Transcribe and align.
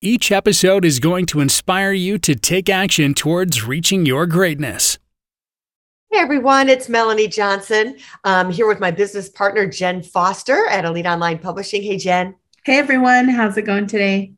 Each 0.00 0.30
episode 0.30 0.84
is 0.84 1.00
going 1.00 1.26
to 1.26 1.40
inspire 1.40 1.90
you 1.90 2.18
to 2.18 2.36
take 2.36 2.68
action 2.68 3.14
towards 3.14 3.64
reaching 3.64 4.06
your 4.06 4.26
greatness. 4.26 4.96
Hey 6.12 6.20
everyone, 6.20 6.68
it's 6.68 6.88
Melanie 6.88 7.26
Johnson. 7.26 7.96
I'm 8.22 8.48
here 8.52 8.68
with 8.68 8.78
my 8.78 8.92
business 8.92 9.28
partner, 9.28 9.66
Jen 9.66 10.04
Foster 10.04 10.68
at 10.68 10.84
Elite 10.84 11.04
Online 11.04 11.36
Publishing. 11.36 11.82
Hey, 11.82 11.96
Jen. 11.96 12.36
Hey 12.62 12.78
everyone, 12.78 13.28
how's 13.28 13.56
it 13.56 13.62
going 13.62 13.88
today? 13.88 14.34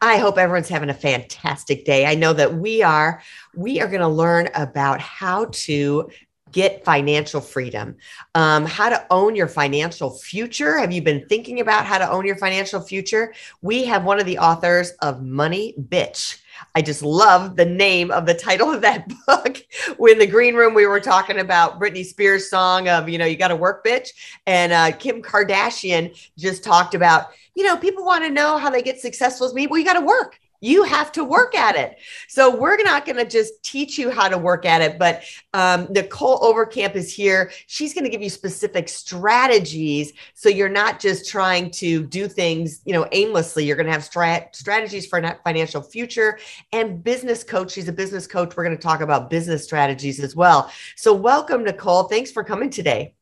I 0.00 0.18
hope 0.18 0.38
everyone's 0.38 0.68
having 0.68 0.90
a 0.90 0.94
fantastic 0.94 1.84
day. 1.84 2.06
I 2.06 2.14
know 2.14 2.32
that 2.34 2.54
we 2.54 2.84
are. 2.84 3.20
We 3.56 3.80
are 3.80 3.88
going 3.88 4.02
to 4.02 4.08
learn 4.08 4.50
about 4.54 5.00
how 5.00 5.46
to 5.46 6.10
get 6.52 6.84
financial 6.84 7.40
freedom, 7.40 7.96
um, 8.34 8.64
how 8.64 8.88
to 8.88 9.04
own 9.10 9.34
your 9.34 9.48
financial 9.48 10.10
future. 10.10 10.78
Have 10.78 10.92
you 10.92 11.02
been 11.02 11.26
thinking 11.28 11.60
about 11.60 11.86
how 11.86 11.98
to 11.98 12.10
own 12.10 12.26
your 12.26 12.36
financial 12.36 12.80
future? 12.80 13.34
We 13.62 13.84
have 13.84 14.04
one 14.04 14.20
of 14.20 14.26
the 14.26 14.38
authors 14.38 14.92
of 15.02 15.22
Money 15.22 15.74
Bitch. 15.78 16.38
I 16.74 16.82
just 16.82 17.02
love 17.02 17.56
the 17.56 17.64
name 17.64 18.10
of 18.10 18.26
the 18.26 18.34
title 18.34 18.72
of 18.72 18.80
that 18.82 19.08
book. 19.26 19.58
In 19.98 20.18
the 20.18 20.26
green 20.26 20.54
room, 20.54 20.74
we 20.74 20.86
were 20.86 21.00
talking 21.00 21.40
about 21.40 21.80
Britney 21.80 22.04
Spears' 22.04 22.48
song 22.48 22.88
of, 22.88 23.08
you 23.08 23.18
know, 23.18 23.26
you 23.26 23.36
got 23.36 23.48
to 23.48 23.56
work, 23.56 23.84
bitch. 23.84 24.08
And 24.46 24.72
uh, 24.72 24.92
Kim 24.92 25.22
Kardashian 25.22 26.16
just 26.38 26.64
talked 26.64 26.94
about, 26.94 27.26
you 27.54 27.64
know, 27.64 27.76
people 27.76 28.04
want 28.04 28.24
to 28.24 28.30
know 28.30 28.56
how 28.56 28.70
they 28.70 28.82
get 28.82 29.00
successful 29.00 29.46
as 29.46 29.54
me. 29.54 29.66
Well, 29.66 29.78
you 29.78 29.84
got 29.84 29.94
to 29.94 30.06
work 30.06 30.38
you 30.60 30.82
have 30.84 31.12
to 31.12 31.24
work 31.24 31.54
at 31.54 31.76
it. 31.76 31.98
So 32.28 32.54
we're 32.54 32.82
not 32.82 33.04
going 33.04 33.16
to 33.16 33.24
just 33.24 33.62
teach 33.62 33.98
you 33.98 34.10
how 34.10 34.28
to 34.28 34.38
work 34.38 34.64
at 34.64 34.80
it, 34.80 34.98
but 34.98 35.22
um, 35.54 35.86
Nicole 35.90 36.40
Overcamp 36.40 36.94
is 36.94 37.12
here. 37.12 37.50
She's 37.66 37.94
going 37.94 38.04
to 38.04 38.10
give 38.10 38.22
you 38.22 38.30
specific 38.30 38.88
strategies, 38.88 40.12
so 40.34 40.48
you're 40.48 40.68
not 40.68 41.00
just 41.00 41.28
trying 41.28 41.70
to 41.72 42.04
do 42.06 42.28
things, 42.28 42.80
you 42.84 42.92
know, 42.92 43.06
aimlessly. 43.12 43.64
You're 43.64 43.76
going 43.76 43.86
to 43.86 43.92
have 43.92 44.02
strat- 44.02 44.54
strategies 44.54 45.06
for 45.06 45.18
a 45.18 45.38
financial 45.44 45.82
future 45.82 46.38
and 46.72 47.02
business 47.02 47.44
coach. 47.44 47.72
She's 47.72 47.88
a 47.88 47.92
business 47.92 48.26
coach. 48.26 48.56
We're 48.56 48.64
going 48.64 48.76
to 48.76 48.82
talk 48.82 49.00
about 49.00 49.30
business 49.30 49.64
strategies 49.64 50.20
as 50.20 50.36
well. 50.36 50.70
So 50.96 51.12
welcome, 51.14 51.64
Nicole. 51.64 52.04
Thanks 52.04 52.30
for 52.30 52.44
coming 52.44 52.70
today. 52.70 53.14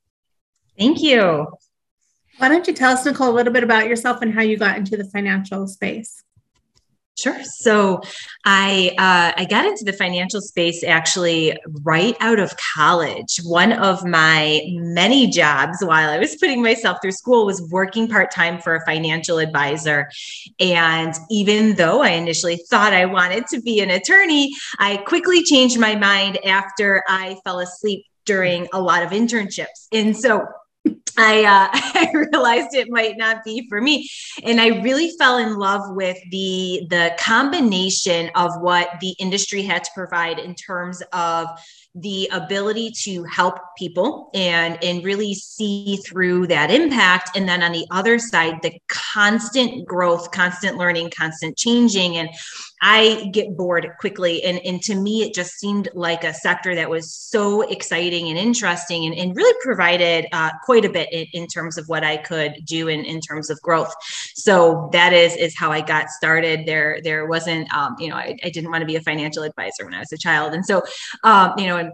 Thank 0.78 1.00
you. 1.02 1.46
Why 2.38 2.48
don't 2.48 2.66
you 2.66 2.74
tell 2.74 2.92
us, 2.92 3.04
Nicole, 3.04 3.30
a 3.30 3.32
little 3.32 3.52
bit 3.52 3.62
about 3.62 3.86
yourself 3.86 4.20
and 4.22 4.32
how 4.32 4.42
you 4.42 4.56
got 4.56 4.76
into 4.76 4.96
the 4.96 5.04
financial 5.04 5.68
space? 5.68 6.22
Sure. 7.16 7.44
So 7.44 8.00
I 8.44 8.90
uh, 8.98 9.40
I 9.40 9.46
got 9.48 9.64
into 9.66 9.84
the 9.84 9.92
financial 9.92 10.40
space 10.40 10.82
actually 10.82 11.56
right 11.82 12.16
out 12.18 12.40
of 12.40 12.52
college. 12.74 13.38
One 13.44 13.72
of 13.72 14.04
my 14.04 14.62
many 14.66 15.28
jobs 15.28 15.78
while 15.80 16.10
I 16.10 16.18
was 16.18 16.34
putting 16.34 16.60
myself 16.60 16.98
through 17.00 17.12
school 17.12 17.46
was 17.46 17.62
working 17.70 18.08
part 18.08 18.32
time 18.32 18.60
for 18.60 18.74
a 18.74 18.84
financial 18.84 19.38
advisor. 19.38 20.10
And 20.58 21.14
even 21.30 21.76
though 21.76 22.02
I 22.02 22.10
initially 22.10 22.56
thought 22.68 22.92
I 22.92 23.06
wanted 23.06 23.46
to 23.48 23.60
be 23.60 23.78
an 23.78 23.90
attorney, 23.90 24.52
I 24.80 24.96
quickly 24.96 25.44
changed 25.44 25.78
my 25.78 25.94
mind 25.94 26.44
after 26.44 27.04
I 27.08 27.36
fell 27.44 27.60
asleep 27.60 28.04
during 28.24 28.66
a 28.72 28.80
lot 28.80 29.04
of 29.04 29.10
internships. 29.10 29.86
And 29.92 30.16
so 30.16 30.44
I 31.16 31.44
uh, 31.44 31.68
I 31.72 32.10
realized 32.12 32.74
it 32.74 32.90
might 32.90 33.16
not 33.16 33.44
be 33.44 33.66
for 33.68 33.80
me, 33.80 34.08
and 34.42 34.60
I 34.60 34.80
really 34.82 35.12
fell 35.18 35.38
in 35.38 35.56
love 35.56 35.94
with 35.94 36.18
the 36.30 36.86
the 36.90 37.16
combination 37.18 38.30
of 38.34 38.50
what 38.60 38.88
the 39.00 39.14
industry 39.18 39.62
had 39.62 39.84
to 39.84 39.90
provide 39.94 40.38
in 40.38 40.54
terms 40.54 41.02
of 41.12 41.48
the 41.94 42.28
ability 42.32 42.90
to 43.02 43.22
help 43.24 43.56
people 43.78 44.30
and 44.34 44.82
and 44.82 45.04
really 45.04 45.34
see 45.34 45.98
through 46.04 46.48
that 46.48 46.70
impact. 46.70 47.36
And 47.36 47.48
then 47.48 47.62
on 47.62 47.72
the 47.72 47.86
other 47.90 48.18
side 48.18 48.60
the 48.62 48.72
constant 48.88 49.86
growth 49.86 50.32
constant 50.32 50.76
learning 50.76 51.12
constant 51.16 51.56
changing. 51.56 52.16
And 52.16 52.30
I 52.86 53.30
get 53.32 53.56
bored 53.56 53.90
quickly. 53.98 54.44
And, 54.44 54.60
and 54.62 54.82
to 54.82 54.94
me, 54.94 55.22
it 55.22 55.34
just 55.34 55.54
seemed 55.54 55.88
like 55.94 56.22
a 56.22 56.34
sector 56.34 56.74
that 56.74 56.90
was 56.90 57.10
so 57.10 57.62
exciting 57.62 58.28
and 58.28 58.38
interesting 58.38 59.06
and, 59.06 59.14
and 59.14 59.34
really 59.34 59.58
provided 59.62 60.26
uh, 60.32 60.50
quite 60.64 60.84
a 60.84 60.90
bit 60.90 61.10
in, 61.10 61.26
in, 61.32 61.46
terms 61.46 61.78
of 61.78 61.88
what 61.88 62.04
I 62.04 62.18
could 62.18 62.62
do 62.66 62.88
in, 62.88 63.06
in 63.06 63.22
terms 63.22 63.48
of 63.48 63.58
growth. 63.62 63.94
So 64.34 64.90
that 64.92 65.14
is, 65.14 65.34
is 65.34 65.56
how 65.56 65.72
I 65.72 65.80
got 65.80 66.10
started. 66.10 66.66
There, 66.66 67.00
there 67.02 67.24
wasn't, 67.24 67.72
um, 67.72 67.96
you 67.98 68.08
know, 68.08 68.16
I, 68.16 68.36
I, 68.44 68.50
didn't 68.50 68.70
want 68.70 68.82
to 68.82 68.86
be 68.86 68.96
a 68.96 69.00
financial 69.00 69.44
advisor 69.44 69.86
when 69.86 69.94
I 69.94 70.00
was 70.00 70.12
a 70.12 70.18
child. 70.18 70.52
And 70.52 70.66
so, 70.66 70.82
um, 71.22 71.54
you 71.56 71.66
know, 71.66 71.78
and 71.78 71.90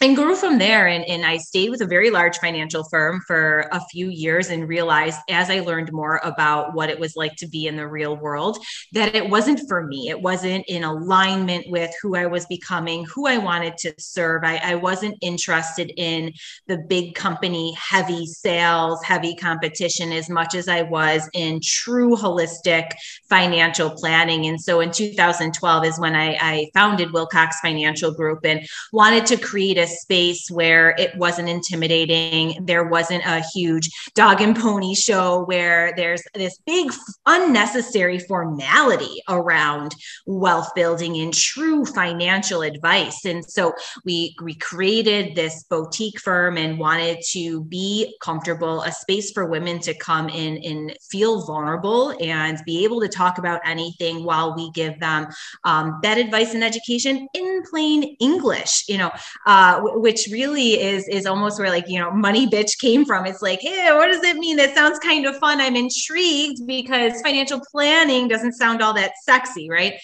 grew 0.00 0.36
from 0.36 0.58
there. 0.58 0.86
And, 0.86 1.04
and 1.04 1.24
i 1.26 1.36
stayed 1.36 1.70
with 1.70 1.80
a 1.80 1.86
very 1.86 2.10
large 2.10 2.38
financial 2.38 2.84
firm 2.84 3.20
for 3.26 3.68
a 3.72 3.80
few 3.90 4.08
years 4.08 4.48
and 4.48 4.68
realized 4.68 5.18
as 5.28 5.50
i 5.50 5.60
learned 5.60 5.92
more 5.92 6.20
about 6.24 6.74
what 6.74 6.88
it 6.88 6.98
was 6.98 7.16
like 7.16 7.34
to 7.36 7.48
be 7.48 7.66
in 7.66 7.76
the 7.76 7.86
real 7.86 8.16
world 8.16 8.58
that 8.92 9.14
it 9.14 9.28
wasn't 9.28 9.60
for 9.68 9.86
me. 9.86 10.08
It 10.08 10.20
wasn't 10.20 10.64
in 10.68 10.84
alignment 10.84 11.66
with 11.68 11.90
who 12.00 12.16
i 12.16 12.26
was 12.26 12.46
becoming 12.46 13.04
who 13.06 13.26
i 13.26 13.38
wanted 13.38 13.76
to 13.78 13.94
serve. 13.98 14.44
I, 14.44 14.60
I 14.62 14.74
wasn't 14.76 15.16
interested 15.20 15.92
in 15.96 16.32
the 16.66 16.78
big 16.88 17.14
company 17.14 17.74
heavy 17.74 18.26
sales 18.26 19.02
heavy 19.02 19.34
competition 19.34 20.12
as 20.12 20.28
much 20.28 20.54
as 20.54 20.68
i 20.68 20.82
was 20.82 21.28
in 21.34 21.60
true 21.62 22.16
holistic 22.16 22.92
financial 23.28 23.90
planning. 23.90 24.46
And 24.46 24.60
so 24.60 24.80
in 24.80 24.90
2012 24.90 25.84
is 25.84 25.98
when 25.98 26.14
i, 26.14 26.36
I 26.40 26.70
founded 26.74 27.12
wilcox 27.12 27.60
financial 27.60 28.12
group 28.12 28.44
and 28.44 28.66
wanted 28.92 29.26
to 29.26 29.36
create 29.36 29.78
a 29.78 29.87
space 29.88 30.50
where 30.50 30.94
it 30.98 31.16
wasn't 31.16 31.48
intimidating. 31.48 32.64
There 32.64 32.84
wasn't 32.84 33.24
a 33.26 33.44
huge 33.54 33.90
dog 34.14 34.40
and 34.40 34.56
pony 34.56 34.94
show 34.94 35.44
where 35.44 35.92
there's 35.96 36.22
this 36.34 36.58
big 36.66 36.92
unnecessary 37.26 38.18
formality 38.18 39.22
around 39.28 39.94
wealth 40.26 40.70
building 40.74 41.16
and 41.18 41.34
true 41.34 41.84
financial 41.84 42.62
advice. 42.62 43.24
And 43.24 43.44
so 43.44 43.74
we, 44.04 44.36
we 44.42 44.54
created 44.54 45.34
this 45.34 45.64
boutique 45.64 46.20
firm 46.20 46.56
and 46.56 46.78
wanted 46.78 47.18
to 47.30 47.64
be 47.64 48.16
comfortable, 48.22 48.82
a 48.82 48.92
space 48.92 49.30
for 49.32 49.46
women 49.46 49.78
to 49.80 49.94
come 49.94 50.28
in 50.28 50.58
and 50.64 50.96
feel 51.10 51.44
vulnerable 51.46 52.14
and 52.20 52.60
be 52.64 52.84
able 52.84 53.00
to 53.00 53.08
talk 53.08 53.38
about 53.38 53.60
anything 53.64 54.24
while 54.24 54.54
we 54.54 54.70
give 54.72 54.98
them 55.00 55.26
um, 55.64 55.98
that 56.02 56.18
advice 56.18 56.54
and 56.54 56.64
education 56.64 57.28
in 57.34 57.62
plain 57.70 58.16
English. 58.20 58.84
You 58.88 58.98
know, 58.98 59.10
uh, 59.46 59.77
which 59.82 60.28
really 60.30 60.80
is 60.80 61.08
is 61.08 61.26
almost 61.26 61.58
where 61.58 61.70
like 61.70 61.88
you 61.88 61.98
know 61.98 62.10
money 62.10 62.46
bitch 62.46 62.78
came 62.78 63.04
from. 63.04 63.26
It's 63.26 63.42
like 63.42 63.60
hey 63.60 63.88
what 63.92 64.10
does 64.10 64.22
it 64.22 64.36
mean? 64.36 64.56
That 64.56 64.74
sounds 64.74 64.98
kind 64.98 65.26
of 65.26 65.36
fun. 65.38 65.60
I'm 65.60 65.76
intrigued 65.76 66.66
because 66.66 67.20
financial 67.22 67.60
planning 67.70 68.28
doesn't 68.28 68.52
sound 68.52 68.82
all 68.82 68.94
that 68.94 69.12
sexy 69.24 69.68
right? 69.70 69.94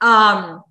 Um 0.00 0.62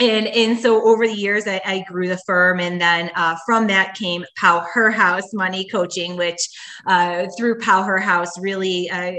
and 0.00 0.28
and 0.28 0.58
so 0.58 0.84
over 0.84 1.06
the 1.06 1.14
years 1.14 1.46
I, 1.46 1.60
I 1.64 1.84
grew 1.88 2.08
the 2.08 2.20
firm 2.26 2.60
and 2.60 2.80
then 2.80 3.10
uh, 3.16 3.36
from 3.44 3.66
that 3.68 3.94
came 3.94 4.24
Pow 4.36 4.64
Her 4.72 4.90
House 4.90 5.32
Money 5.34 5.68
Coaching, 5.68 6.16
which 6.16 6.48
uh, 6.86 7.26
through 7.36 7.58
Pow 7.58 7.82
Her 7.82 7.98
House 7.98 8.38
really 8.38 8.88
uh, 8.90 9.12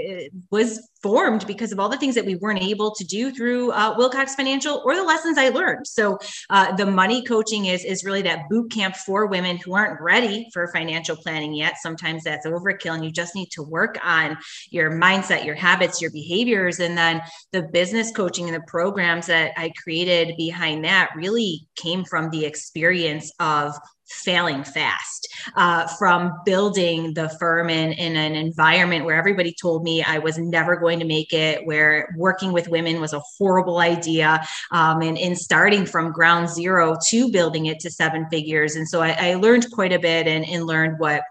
was 0.50 0.88
formed 1.02 1.46
because 1.46 1.72
of 1.72 1.80
all 1.80 1.88
the 1.88 1.96
things 1.96 2.14
that 2.14 2.26
we 2.26 2.36
weren't 2.36 2.62
able 2.62 2.94
to 2.94 3.04
do 3.04 3.30
through 3.32 3.72
uh, 3.72 3.94
Wilcox 3.96 4.34
Financial 4.34 4.82
or 4.84 4.94
the 4.96 5.02
lessons 5.02 5.38
I 5.38 5.48
learned. 5.48 5.86
So 5.86 6.18
uh, 6.50 6.74
the 6.76 6.86
money 6.86 7.22
coaching 7.24 7.66
is 7.66 7.84
is 7.84 8.04
really 8.04 8.22
that 8.22 8.48
boot 8.48 8.70
camp 8.70 8.96
for 8.96 9.26
women 9.26 9.56
who 9.58 9.74
aren't 9.74 10.00
ready 10.00 10.48
for 10.52 10.70
financial 10.72 11.16
planning 11.16 11.54
yet. 11.54 11.74
Sometimes 11.82 12.24
that's 12.24 12.46
overkill, 12.46 12.94
and 12.94 13.04
you 13.04 13.10
just 13.10 13.34
need 13.34 13.50
to 13.52 13.62
work 13.62 13.98
on 14.02 14.36
your 14.70 14.90
mindset, 14.90 15.44
your 15.44 15.54
habits, 15.54 16.00
your 16.00 16.10
behaviors, 16.10 16.80
and 16.80 16.96
then 16.96 17.22
the 17.52 17.62
business 17.62 18.12
coaching 18.12 18.46
and 18.46 18.54
the 18.54 18.66
programs 18.66 19.26
that 19.26 19.52
I 19.56 19.72
created 19.82 20.36
behind 20.36 20.84
that 20.84 21.10
really 21.16 21.68
came 21.76 22.04
from 22.04 22.30
the 22.30 22.44
experience 22.44 23.32
of 23.40 23.74
failing 24.10 24.64
fast 24.64 25.28
uh, 25.56 25.86
from 25.86 26.32
building 26.44 27.14
the 27.14 27.28
firm 27.40 27.70
in, 27.70 27.92
in 27.92 28.16
an 28.16 28.34
environment 28.34 29.04
where 29.04 29.16
everybody 29.16 29.54
told 29.54 29.82
me 29.82 30.02
I 30.02 30.18
was 30.18 30.38
never 30.38 30.76
going 30.76 30.98
to 30.98 31.04
make 31.04 31.32
it, 31.32 31.64
where 31.64 32.14
working 32.16 32.52
with 32.52 32.68
women 32.68 33.00
was 33.00 33.12
a 33.12 33.22
horrible 33.38 33.78
idea, 33.78 34.44
um, 34.72 35.02
and 35.02 35.16
in 35.16 35.36
starting 35.36 35.86
from 35.86 36.12
ground 36.12 36.48
zero 36.48 36.96
to 37.08 37.30
building 37.30 37.66
it 37.66 37.80
to 37.80 37.90
seven 37.90 38.26
figures. 38.30 38.76
And 38.76 38.88
so 38.88 39.00
I, 39.00 39.16
I 39.18 39.34
learned 39.34 39.70
quite 39.72 39.92
a 39.92 39.98
bit 39.98 40.26
and, 40.26 40.44
and 40.46 40.66
learned 40.66 40.98
what 40.98 41.22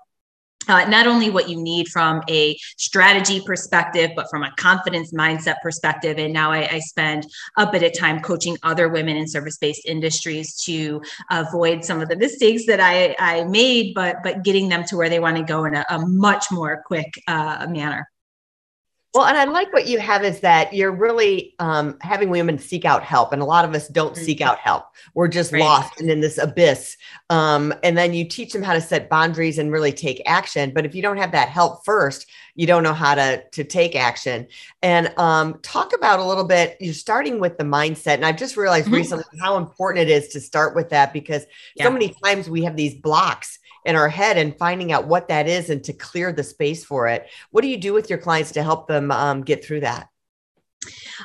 uh, 0.69 0.85
not 0.87 1.07
only 1.07 1.29
what 1.29 1.49
you 1.49 1.61
need 1.61 1.87
from 1.89 2.21
a 2.29 2.57
strategy 2.77 3.41
perspective, 3.45 4.11
but 4.15 4.29
from 4.29 4.43
a 4.43 4.51
confidence 4.55 5.11
mindset 5.11 5.55
perspective. 5.61 6.17
And 6.17 6.31
now 6.31 6.51
I, 6.51 6.75
I 6.75 6.79
spend 6.79 7.25
a 7.57 7.69
bit 7.69 7.83
of 7.83 7.97
time 7.97 8.21
coaching 8.21 8.57
other 8.63 8.87
women 8.87 9.17
in 9.17 9.27
service 9.27 9.57
based 9.57 9.85
industries 9.85 10.55
to 10.65 11.01
avoid 11.31 11.83
some 11.83 12.01
of 12.01 12.07
the 12.07 12.15
mistakes 12.15 12.65
that 12.67 12.79
I, 12.79 13.15
I 13.19 13.43
made, 13.45 13.93
but 13.95 14.17
but 14.23 14.43
getting 14.43 14.69
them 14.69 14.83
to 14.85 14.97
where 14.97 15.09
they 15.09 15.19
want 15.19 15.37
to 15.37 15.43
go 15.43 15.65
in 15.65 15.75
a, 15.75 15.85
a 15.89 15.99
much 16.05 16.51
more 16.51 16.83
quick 16.85 17.11
uh, 17.27 17.65
manner. 17.69 18.07
Well, 19.15 19.25
and 19.25 19.37
I 19.37 19.45
like 19.45 19.73
what 19.73 19.87
you 19.87 19.97
have 19.97 20.23
is 20.23 20.39
that 20.41 20.71
you're 20.71 20.91
really 20.91 21.55
um, 21.57 21.97
having 22.01 22.29
women 22.29 22.59
seek 22.59 22.85
out 22.85 23.01
help, 23.01 23.33
and 23.33 23.41
a 23.41 23.45
lot 23.45 23.65
of 23.65 23.73
us 23.73 23.87
don't 23.87 24.13
mm-hmm. 24.13 24.23
seek 24.23 24.39
out 24.39 24.59
help. 24.59 24.85
We're 25.15 25.27
just 25.27 25.51
right. 25.51 25.61
lost 25.61 25.99
and 25.99 26.11
in 26.11 26.19
this 26.19 26.37
abyss. 26.37 26.95
Um, 27.31 27.73
and 27.81 27.97
then 27.97 28.13
you 28.13 28.23
teach 28.23 28.53
them 28.53 28.61
how 28.61 28.73
to 28.73 28.81
set 28.81 29.09
boundaries 29.09 29.57
and 29.57 29.71
really 29.71 29.91
take 29.91 30.21
action. 30.27 30.71
But 30.75 30.85
if 30.85 30.93
you 30.93 31.01
don't 31.01 31.17
have 31.17 31.31
that 31.31 31.49
help 31.49 31.83
first, 31.83 32.27
you 32.53 32.67
don't 32.67 32.83
know 32.83 32.93
how 32.93 33.15
to 33.15 33.43
to 33.49 33.63
take 33.63 33.95
action. 33.95 34.47
And 34.83 35.11
um, 35.17 35.57
talk 35.63 35.95
about 35.95 36.19
a 36.19 36.23
little 36.23 36.45
bit. 36.45 36.77
You're 36.79 36.93
starting 36.93 37.39
with 37.39 37.57
the 37.57 37.63
mindset, 37.63 38.15
and 38.15 38.25
I've 38.25 38.37
just 38.37 38.57
realized 38.57 38.85
mm-hmm. 38.85 38.95
recently 38.95 39.39
how 39.41 39.57
important 39.57 40.07
it 40.07 40.11
is 40.11 40.27
to 40.29 40.39
start 40.39 40.75
with 40.75 40.89
that 40.89 41.13
because 41.13 41.47
yeah. 41.75 41.85
so 41.85 41.91
many 41.91 42.13
times 42.23 42.47
we 42.47 42.63
have 42.63 42.75
these 42.75 42.93
blocks 42.93 43.57
in 43.85 43.95
our 43.95 44.09
head 44.09 44.37
and 44.37 44.57
finding 44.57 44.91
out 44.91 45.07
what 45.07 45.27
that 45.27 45.47
is 45.47 45.69
and 45.69 45.83
to 45.83 45.93
clear 45.93 46.31
the 46.31 46.43
space 46.43 46.83
for 46.83 47.07
it. 47.07 47.29
What 47.51 47.61
do 47.61 47.67
you 47.67 47.77
do 47.77 47.93
with 47.93 48.09
your 48.09 48.19
clients 48.19 48.51
to 48.53 48.63
help 48.63 48.87
them 48.87 49.11
um, 49.11 49.41
get 49.43 49.63
through 49.63 49.81
that? 49.81 50.09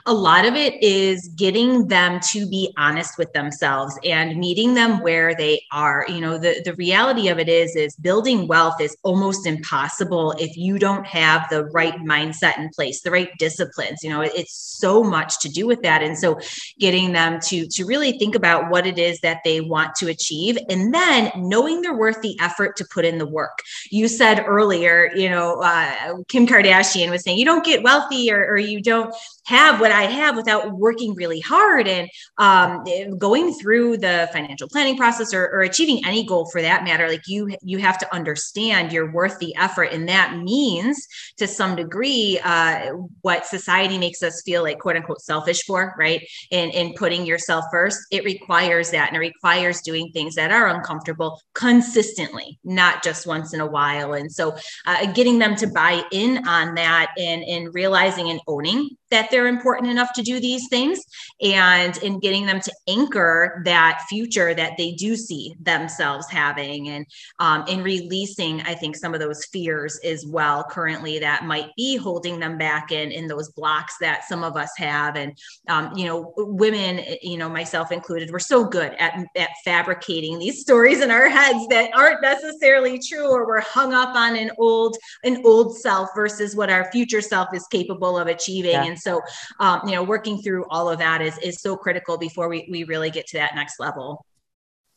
A 0.06 0.12
lot 0.12 0.45
of 0.45 0.55
it 0.55 0.83
is 0.83 1.29
getting 1.37 1.87
them 1.87 2.19
to 2.21 2.47
be 2.49 2.73
honest 2.77 3.17
with 3.19 3.33
themselves 3.33 3.97
and 4.05 4.37
meeting 4.37 4.75
them 4.75 5.01
where 5.01 5.35
they 5.35 5.62
are. 5.73 6.05
You 6.09 6.21
know 6.21 6.39
the, 6.39 6.61
the 6.65 6.75
reality 6.75 7.29
of 7.29 7.39
it 7.39 7.49
is 7.49 7.77
is 7.77 7.95
building 7.97 8.49
wealth 8.49 8.81
is 8.81 8.97
almost 9.03 9.47
impossible 9.47 10.35
if 10.39 10.56
you 10.56 10.79
don't 10.79 11.06
have 11.06 11.49
the 11.51 11.67
right 11.67 11.95
mindset 11.97 12.59
in 12.59 12.69
place 12.71 13.03
the 13.03 13.11
right 13.11 13.31
disciplines. 13.39 14.03
You 14.03 14.11
know 14.11 14.23
it, 14.23 14.33
it's 14.35 14.55
so 14.55 15.05
much 15.05 15.41
to 15.41 15.49
do 15.49 15.67
with 15.67 15.83
that. 15.83 16.03
And 16.03 16.19
so 16.19 16.41
getting 16.79 17.12
them 17.12 17.39
to 17.45 17.67
to 17.69 17.85
really 17.85 18.19
think 18.19 18.35
about 18.35 18.71
what 18.71 18.87
it 18.87 18.99
is 18.99 19.21
that 19.21 19.43
they 19.45 19.61
want 19.61 19.95
to 19.97 20.09
achieve 20.09 20.59
and 20.69 20.93
then 20.93 21.31
knowing 21.37 21.81
they're 21.81 21.97
worth 21.97 22.21
the 22.23 22.37
effort 22.41 22.77
to 22.77 22.85
put 22.93 23.05
in 23.05 23.19
the 23.19 23.27
work. 23.27 23.61
You 23.91 24.09
said 24.09 24.45
earlier 24.47 25.11
you 25.15 25.31
know 25.31 25.61
uh, 25.62 26.17
kim 26.29 26.47
kardashian 26.47 27.11
was 27.11 27.23
saying 27.23 27.39
you 27.39 27.45
don't 27.45 27.65
get 27.65 27.83
wealthy 27.83 28.33
or, 28.33 28.45
or 28.47 28.56
you 28.56 28.83
don't 28.83 29.15
have 29.46 29.81
what 29.81 29.93
I 29.93 30.02
have 30.05 30.37
without 30.37 30.73
working 30.73 31.14
really 31.14 31.41
hard 31.41 31.87
and 31.87 32.08
um, 32.38 32.85
going 33.19 33.52
through 33.55 33.99
the 33.99 34.29
financial 34.32 34.69
planning 34.69 34.96
process 34.96 35.35
or, 35.35 35.44
or, 35.50 35.61
achieving 35.61 36.05
any 36.06 36.25
goal 36.25 36.49
for 36.50 36.61
that 36.62 36.85
matter. 36.85 37.08
Like 37.08 37.26
you, 37.26 37.50
you 37.62 37.79
have 37.79 37.99
to 37.99 38.14
understand 38.14 38.93
you're 38.93 39.12
worth 39.12 39.38
the 39.38 39.55
effort, 39.56 39.91
and 39.93 40.08
that 40.08 40.38
means 40.38 41.06
to 41.37 41.46
some 41.46 41.76
degree 41.76 42.41
uh, 42.44 42.91
what 43.23 43.46
society 43.46 43.99
makes 43.99 44.23
us 44.23 44.43
feel 44.43 44.62
like 44.62 44.79
quote 44.79 44.96
unquote 44.96 45.20
selfish 45.20 45.64
for, 45.64 45.94
right? 45.99 46.26
And 46.50 46.70
in 46.73 46.94
putting 46.94 47.26
yourself 47.26 47.64
first, 47.70 47.99
it 48.11 48.25
requires 48.25 48.91
that, 48.91 49.08
and 49.08 49.17
it 49.17 49.20
requires 49.20 49.81
doing 49.81 50.11
things 50.12 50.35
that 50.35 50.50
are 50.50 50.69
uncomfortable 50.69 51.41
consistently, 51.55 52.58
not 52.64 53.02
just 53.02 53.26
once 53.26 53.55
in 53.55 53.61
a 53.61 53.67
while. 53.67 54.14
And 54.14 54.31
so, 54.31 54.56
uh, 54.87 55.12
getting 55.12 55.38
them 55.38 55.56
to 55.56 55.67
buy 55.67 56.02
in 56.12 56.46
on 56.46 56.75
that 56.75 57.12
and 57.19 57.43
and 57.44 57.75
realizing 57.75 58.31
and 58.31 58.41
owning 58.46 58.91
that 59.14 59.31
they're 59.31 59.46
important 59.46 59.88
enough 59.88 60.12
to 60.12 60.22
do 60.22 60.40
these 60.40 60.66
things 60.69 61.00
and 61.40 61.96
in 61.99 62.19
getting 62.19 62.46
them 62.46 62.61
to 62.61 62.72
anchor 62.88 63.62
that 63.64 64.02
future 64.08 64.55
that 64.55 64.72
they 64.76 64.90
do 64.93 65.14
see 65.14 65.55
themselves 65.61 66.26
having. 66.28 66.88
And 66.88 67.06
um, 67.38 67.64
in 67.69 67.82
releasing 67.82 68.61
i 68.62 68.75
think 68.75 68.96
some 68.96 69.14
of 69.14 69.20
those 69.20 69.44
fears 69.46 70.00
as 70.05 70.26
well 70.26 70.64
currently 70.64 71.20
that 71.20 71.44
might 71.44 71.70
be 71.76 71.96
holding 71.96 72.40
them 72.40 72.58
back 72.58 72.90
in 72.90 73.12
in 73.12 73.28
those 73.28 73.52
blocks 73.52 73.94
that 74.00 74.25
some 74.25 74.43
of 74.43 74.56
us 74.56 74.70
have. 74.76 75.14
And 75.17 75.38
um, 75.69 75.96
you 75.96 76.06
know 76.06 76.32
women 76.37 77.05
you 77.22 77.38
know 77.38 77.49
myself 77.49 77.93
included 77.93 78.31
we're 78.32 78.40
so 78.40 78.64
good 78.64 78.93
at, 78.99 79.25
at 79.37 79.50
fabricating 79.64 80.38
these 80.40 80.60
stories 80.60 81.00
in 81.00 81.10
our 81.12 81.28
heads 81.28 81.67
that 81.69 81.90
aren't 81.94 82.22
necessarily 82.22 82.99
true 82.99 83.31
or 83.31 83.46
we're 83.46 83.60
hung 83.60 83.93
up 83.93 84.17
on 84.17 84.34
an 84.34 84.50
old 84.58 84.96
an 85.22 85.40
old 85.44 85.76
self 85.78 86.08
versus 86.17 86.56
what 86.56 86.70
our 86.70 86.90
future 86.90 87.20
self 87.20 87.49
is 87.55 87.67
capable 87.69 88.19
of 88.19 88.26
achieving. 88.26 88.72
Yeah. 88.72 88.84
and 88.84 88.99
so, 89.05 89.21
um, 89.61 89.83
you 89.85 89.93
know, 89.93 90.03
working 90.03 90.39
through 90.39 90.65
all 90.71 90.89
of 90.89 90.99
that 90.99 91.23
is 91.23 91.39
is 91.39 91.61
so 91.61 91.77
critical 91.77 92.19
before 92.19 92.49
we 92.49 92.67
we 92.71 92.85
really 92.85 93.11
get 93.11 93.27
to 93.29 93.37
that 93.37 93.55
next 93.55 93.79
level. 93.79 94.25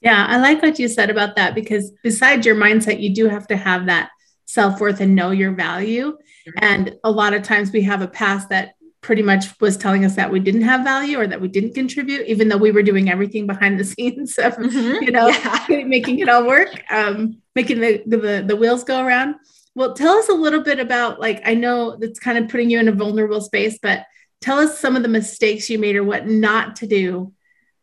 Yeah, 0.01 0.25
I 0.27 0.37
like 0.37 0.61
what 0.61 0.79
you 0.79 0.87
said 0.87 1.09
about 1.09 1.35
that 1.35 1.55
because 1.55 1.91
besides 2.03 2.45
your 2.45 2.55
mindset, 2.55 3.01
you 3.01 3.13
do 3.13 3.27
have 3.27 3.47
to 3.47 3.57
have 3.57 3.87
that 3.87 4.09
self 4.45 4.79
worth 4.79 5.01
and 5.01 5.15
know 5.15 5.31
your 5.31 5.51
value. 5.51 6.11
Mm-hmm. 6.11 6.51
And 6.61 6.95
a 7.03 7.11
lot 7.11 7.33
of 7.33 7.43
times 7.43 7.71
we 7.71 7.81
have 7.83 8.01
a 8.01 8.07
past 8.07 8.49
that 8.49 8.73
pretty 9.01 9.21
much 9.21 9.59
was 9.61 9.77
telling 9.77 10.05
us 10.05 10.15
that 10.15 10.31
we 10.31 10.39
didn't 10.39 10.63
have 10.63 10.83
value 10.83 11.19
or 11.19 11.27
that 11.27 11.39
we 11.39 11.47
didn't 11.47 11.73
contribute, 11.73 12.25
even 12.27 12.47
though 12.47 12.57
we 12.57 12.71
were 12.71 12.83
doing 12.83 13.09
everything 13.09 13.47
behind 13.47 13.79
the 13.79 13.83
scenes 13.93 14.37
of, 14.37 14.55
mm-hmm. 14.55 15.03
you 15.03 15.11
know, 15.11 15.27
yeah. 15.27 15.65
making 15.85 16.19
it 16.19 16.29
all 16.29 16.45
work, 16.45 16.69
um, 16.91 17.41
making 17.55 17.79
the, 17.79 18.03
the, 18.05 18.43
the 18.45 18.55
wheels 18.55 18.83
go 18.83 19.03
around. 19.03 19.35
Well, 19.77 19.93
tell 19.93 20.15
us 20.17 20.27
a 20.27 20.33
little 20.33 20.63
bit 20.63 20.79
about 20.79 21.19
like 21.19 21.43
I 21.45 21.53
know 21.53 21.97
that's 21.97 22.19
kind 22.19 22.39
of 22.39 22.49
putting 22.49 22.71
you 22.71 22.79
in 22.79 22.87
a 22.87 22.91
vulnerable 22.91 23.41
space, 23.41 23.77
but 23.79 24.07
tell 24.41 24.57
us 24.57 24.79
some 24.79 24.95
of 24.95 25.03
the 25.03 25.07
mistakes 25.07 25.69
you 25.69 25.77
made 25.77 25.95
or 25.95 26.03
what 26.03 26.25
not 26.25 26.77
to 26.77 26.87
do. 26.87 27.31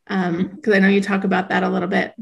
Um, 0.08 0.48
because 0.56 0.72
mm-hmm. 0.72 0.72
I 0.72 0.78
know 0.80 0.88
you 0.88 1.00
talk 1.00 1.22
about 1.22 1.50
that 1.50 1.62
a 1.62 1.68
little 1.68 1.86
bit. 1.86 2.12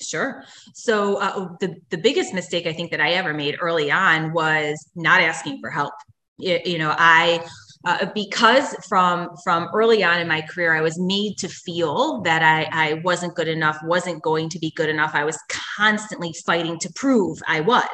Sure. 0.00 0.42
So 0.72 1.20
uh, 1.20 1.50
the 1.60 1.76
the 1.90 1.96
biggest 1.96 2.34
mistake 2.34 2.66
I 2.66 2.72
think 2.72 2.90
that 2.90 3.00
I 3.00 3.12
ever 3.12 3.32
made 3.32 3.56
early 3.60 3.88
on 3.88 4.32
was 4.32 4.84
not 4.96 5.20
asking 5.20 5.60
for 5.60 5.70
help. 5.70 5.94
You, 6.36 6.58
you 6.64 6.78
know, 6.78 6.92
I 6.98 7.46
uh, 7.84 8.06
because 8.14 8.74
from 8.88 9.28
from 9.42 9.68
early 9.74 10.02
on 10.02 10.20
in 10.20 10.28
my 10.28 10.40
career 10.42 10.74
i 10.74 10.80
was 10.80 10.98
made 10.98 11.36
to 11.38 11.48
feel 11.48 12.20
that 12.22 12.42
I, 12.42 12.68
I 12.72 12.94
wasn't 13.04 13.34
good 13.34 13.48
enough 13.48 13.78
wasn't 13.84 14.22
going 14.22 14.48
to 14.50 14.58
be 14.58 14.70
good 14.70 14.88
enough. 14.88 15.12
I 15.14 15.24
was 15.24 15.38
constantly 15.76 16.34
fighting 16.46 16.78
to 16.80 16.92
prove 16.94 17.38
i 17.46 17.60
was. 17.60 17.84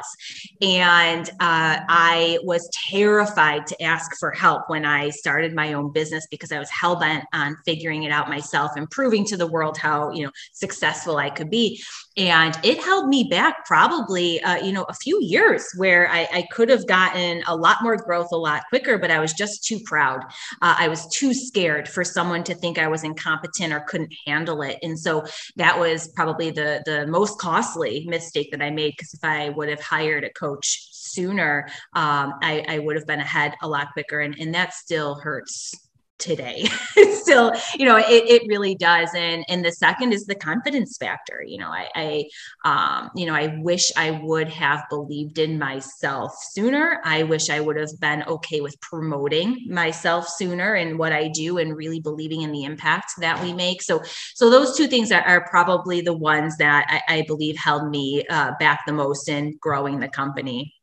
And 0.61 1.29
uh, 1.39 1.79
i 1.89 2.39
was 2.43 2.69
terrified 2.89 3.67
to 3.67 3.81
ask 3.81 4.17
for 4.19 4.31
help 4.31 4.63
when 4.67 4.85
i 4.85 5.09
started 5.09 5.53
my 5.53 5.73
own 5.73 5.91
business 5.91 6.27
because 6.31 6.51
i 6.51 6.59
was 6.59 6.69
hell-bent 6.69 7.25
on 7.33 7.57
figuring 7.65 8.03
it 8.03 8.11
out 8.11 8.29
myself 8.29 8.71
and 8.75 8.89
proving 8.89 9.25
to 9.25 9.37
the 9.37 9.47
world 9.47 9.77
how 9.77 10.11
you 10.11 10.25
know 10.25 10.31
successful 10.53 11.17
i 11.17 11.29
could 11.29 11.49
be 11.49 11.81
and 12.17 12.57
it 12.63 12.83
held 12.83 13.07
me 13.07 13.23
back 13.29 13.65
probably 13.65 14.41
uh, 14.43 14.57
you 14.57 14.71
know 14.71 14.83
a 14.83 14.93
few 14.93 15.19
years 15.21 15.65
where 15.77 16.09
I, 16.09 16.27
I, 16.33 16.47
could 16.51 16.69
have 16.69 16.85
gotten 16.85 17.41
a 17.47 17.55
lot 17.55 17.77
more 17.81 17.95
growth 17.95 18.27
a 18.33 18.37
lot 18.37 18.63
quicker 18.69 18.97
but 18.97 19.11
i 19.11 19.19
was 19.19 19.33
just 19.33 19.63
too 19.63 19.79
proud. 19.85 20.23
Uh, 20.61 20.75
i 20.77 20.87
was 20.87 21.07
too 21.07 21.33
scared 21.33 21.87
for 21.87 22.03
someone 22.03 22.43
to 22.43 22.55
think 22.55 22.77
i 22.77 22.87
was 22.87 23.03
incompetent 23.03 23.73
or 23.73 23.81
couldn't 23.81 24.13
handle 24.25 24.61
it. 24.61 24.77
And 24.83 24.99
so 24.99 25.23
that 25.55 25.79
was 25.79 26.09
probably 26.15 26.51
the 26.51 26.83
the 26.85 27.07
most 27.07 27.39
costly 27.39 28.05
mistake 28.07 28.51
that 28.51 28.61
i 28.61 28.69
made 28.69 28.93
because 28.97 29.13
if 29.13 29.23
i 29.23 29.49
would 29.49 29.69
have 29.69 29.81
hired 29.81 30.23
a 30.23 30.29
coach 30.31 30.89
sooner 30.91 31.67
um, 31.93 32.33
I, 32.41 32.65
I 32.67 32.79
would 32.79 32.95
have 32.95 33.05
been 33.05 33.19
ahead 33.19 33.53
a 33.61 33.67
lot 33.67 33.91
quicker. 33.93 34.19
And, 34.21 34.35
and 34.39 34.53
that 34.55 34.73
still 34.73 35.15
hurts 35.15 35.73
today. 36.21 36.65
Still 37.13 37.53
you 37.77 37.85
know 37.85 37.97
it, 37.97 38.05
it 38.07 38.43
really 38.47 38.75
does. 38.75 39.09
And 39.15 39.43
and 39.49 39.65
the 39.65 39.71
second 39.71 40.13
is 40.13 40.25
the 40.25 40.35
confidence 40.35 40.97
factor. 40.97 41.43
You 41.45 41.57
know 41.57 41.69
i 41.69 41.89
i 41.95 42.23
um 42.63 43.09
you 43.15 43.25
know 43.25 43.33
i 43.33 43.57
wish 43.59 43.91
i 43.97 44.11
would 44.11 44.47
have 44.49 44.83
believed 44.89 45.39
in 45.39 45.59
myself 45.59 46.33
sooner. 46.51 47.01
I 47.03 47.23
wish 47.23 47.49
i 47.49 47.59
would 47.59 47.77
have 47.77 47.99
been 47.99 48.23
okay 48.23 48.61
with 48.61 48.79
promoting 48.79 49.65
myself 49.67 50.27
sooner 50.27 50.75
and 50.75 50.97
what 50.97 51.11
i 51.11 51.27
do 51.27 51.57
and 51.57 51.75
really 51.75 51.99
believing 51.99 52.43
in 52.43 52.51
the 52.51 52.63
impact 52.63 53.13
that 53.19 53.41
we 53.43 53.51
make. 53.53 53.81
So 53.81 54.01
so 54.35 54.49
those 54.49 54.77
two 54.77 54.87
things 54.87 55.11
are, 55.11 55.21
are 55.21 55.47
probably 55.49 56.01
the 56.01 56.13
ones 56.13 56.57
that 56.57 56.85
I, 56.87 57.17
I 57.17 57.21
believe 57.23 57.57
held 57.57 57.89
me 57.89 58.23
uh, 58.29 58.51
back 58.59 58.85
the 58.85 58.93
most 58.93 59.27
in 59.27 59.57
growing 59.59 59.99
the 59.99 60.07
company. 60.07 60.73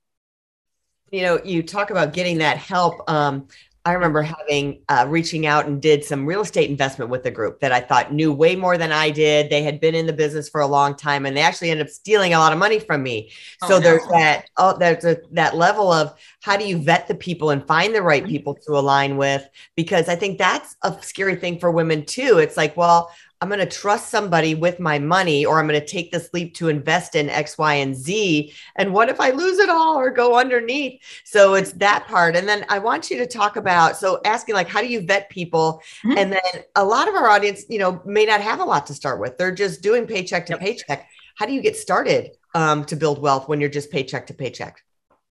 You 1.11 1.23
know 1.23 1.41
you 1.43 1.63
talk 1.63 1.91
about 1.91 2.13
getting 2.13 2.39
that 2.39 2.59
help 2.59 3.09
um, 3.09 3.49
I 3.85 3.93
remember 3.93 4.23
having 4.23 4.83
uh, 4.89 5.07
reaching 5.09 5.47
out 5.47 5.67
and 5.67 5.81
did 5.81 6.05
some 6.05 6.27
real 6.27 6.43
estate 6.43 6.69
investment 6.69 7.11
with 7.11 7.25
a 7.25 7.31
group 7.31 7.61
that 7.61 7.73
I 7.73 7.81
thought 7.81 8.13
knew 8.13 8.33
way 8.33 8.55
more 8.55 8.77
than 8.77 8.93
I 8.93 9.11
did. 9.11 9.51
They 9.51 9.63
had 9.63 9.81
been 9.81 9.95
in 9.95 10.07
the 10.07 10.13
business 10.13 10.49
for 10.49 10.61
a 10.61 10.67
long 10.67 10.95
time, 10.95 11.25
and 11.25 11.37
they 11.37 11.41
actually 11.41 11.71
ended 11.71 11.87
up 11.87 11.93
stealing 11.93 12.35
a 12.35 12.39
lot 12.39 12.53
of 12.53 12.59
money 12.59 12.79
from 12.79 13.03
me. 13.03 13.33
Oh, 13.63 13.69
so 13.69 13.75
no. 13.75 13.81
there's 13.81 14.07
that 14.09 14.51
oh, 14.57 14.77
there's 14.79 15.05
a, 15.05 15.19
that 15.33 15.57
level 15.57 15.91
of 15.91 16.15
how 16.43 16.57
do 16.57 16.67
you 16.67 16.79
vet 16.79 17.09
the 17.09 17.15
people 17.15 17.51
and 17.51 17.67
find 17.67 17.95
the 17.95 18.03
right 18.03 18.23
mm-hmm. 18.23 18.33
people 18.33 18.55
to 18.67 18.73
align 18.73 19.17
with? 19.17 19.49
Because 19.77 20.09
I 20.09 20.17
think 20.17 20.39
that's 20.39 20.77
a 20.83 20.97
scary 21.01 21.37
thing 21.37 21.59
for 21.59 21.71
women 21.71 22.05
too. 22.05 22.39
It's 22.39 22.57
like, 22.57 22.77
well, 22.77 23.11
I'm 23.41 23.49
going 23.49 23.61
to 23.61 23.67
trust 23.67 24.11
somebody 24.11 24.55
with 24.55 24.81
my 24.81 24.99
money 24.99 25.45
or 25.45 25.59
I'm 25.59 25.69
going 25.69 25.81
to 25.81 25.87
take 25.87 26.11
this 26.11 26.31
leap 26.33 26.55
to 26.57 26.69
invest 26.69 27.15
in 27.15 27.29
X, 27.29 27.57
Y, 27.57 27.75
and 27.75 27.95
Z. 27.95 28.53
And 28.77 28.93
what 28.93 29.09
if 29.09 29.21
I 29.21 29.31
lose 29.31 29.59
it 29.59 29.69
all 29.69 29.97
or 29.97 30.11
go 30.11 30.37
underneath? 30.37 31.01
So 31.25 31.55
it's 31.55 31.73
that 31.73 32.07
part. 32.09 32.35
And 32.35 32.49
then 32.49 32.67
I 32.69 32.81
want 32.81 33.11
you 33.11 33.19
to 33.19 33.27
talk 33.27 33.57
about 33.57 33.97
so 33.97 34.21
asking, 34.25 34.57
like, 34.57 34.69
how 34.69 34.81
do 34.81 34.89
you 34.89 35.01
vet 35.01 35.31
people? 35.31 35.83
Mm-hmm. 36.05 36.19
And 36.19 36.33
then 36.33 36.65
a 36.75 36.85
lot 36.85 37.09
of 37.09 37.15
our 37.15 37.29
audience, 37.29 37.65
you 37.69 37.79
know, 37.79 38.03
may 38.05 38.25
not 38.25 38.41
have 38.41 38.61
a 38.61 38.65
lot 38.65 38.87
to 38.87 38.95
start 38.95 39.21
with. 39.21 39.39
They're 39.39 39.53
just 39.53 39.83
doing 39.83 40.07
paycheck 40.07 40.47
to 40.47 40.55
yep. 40.55 40.61
paycheck. 40.61 41.09
How 41.37 41.47
do 41.47 41.53
you 41.53 41.63
get 41.63 41.77
started 41.77 42.33
um, 42.55 42.85
to 42.87 42.97
build 42.97 43.21
wealth 43.21 43.49
when 43.49 43.61
you're 43.61 43.71
just 43.71 43.93
paycheck 43.93 44.27
to 44.27 44.35
paycheck? 44.35 44.83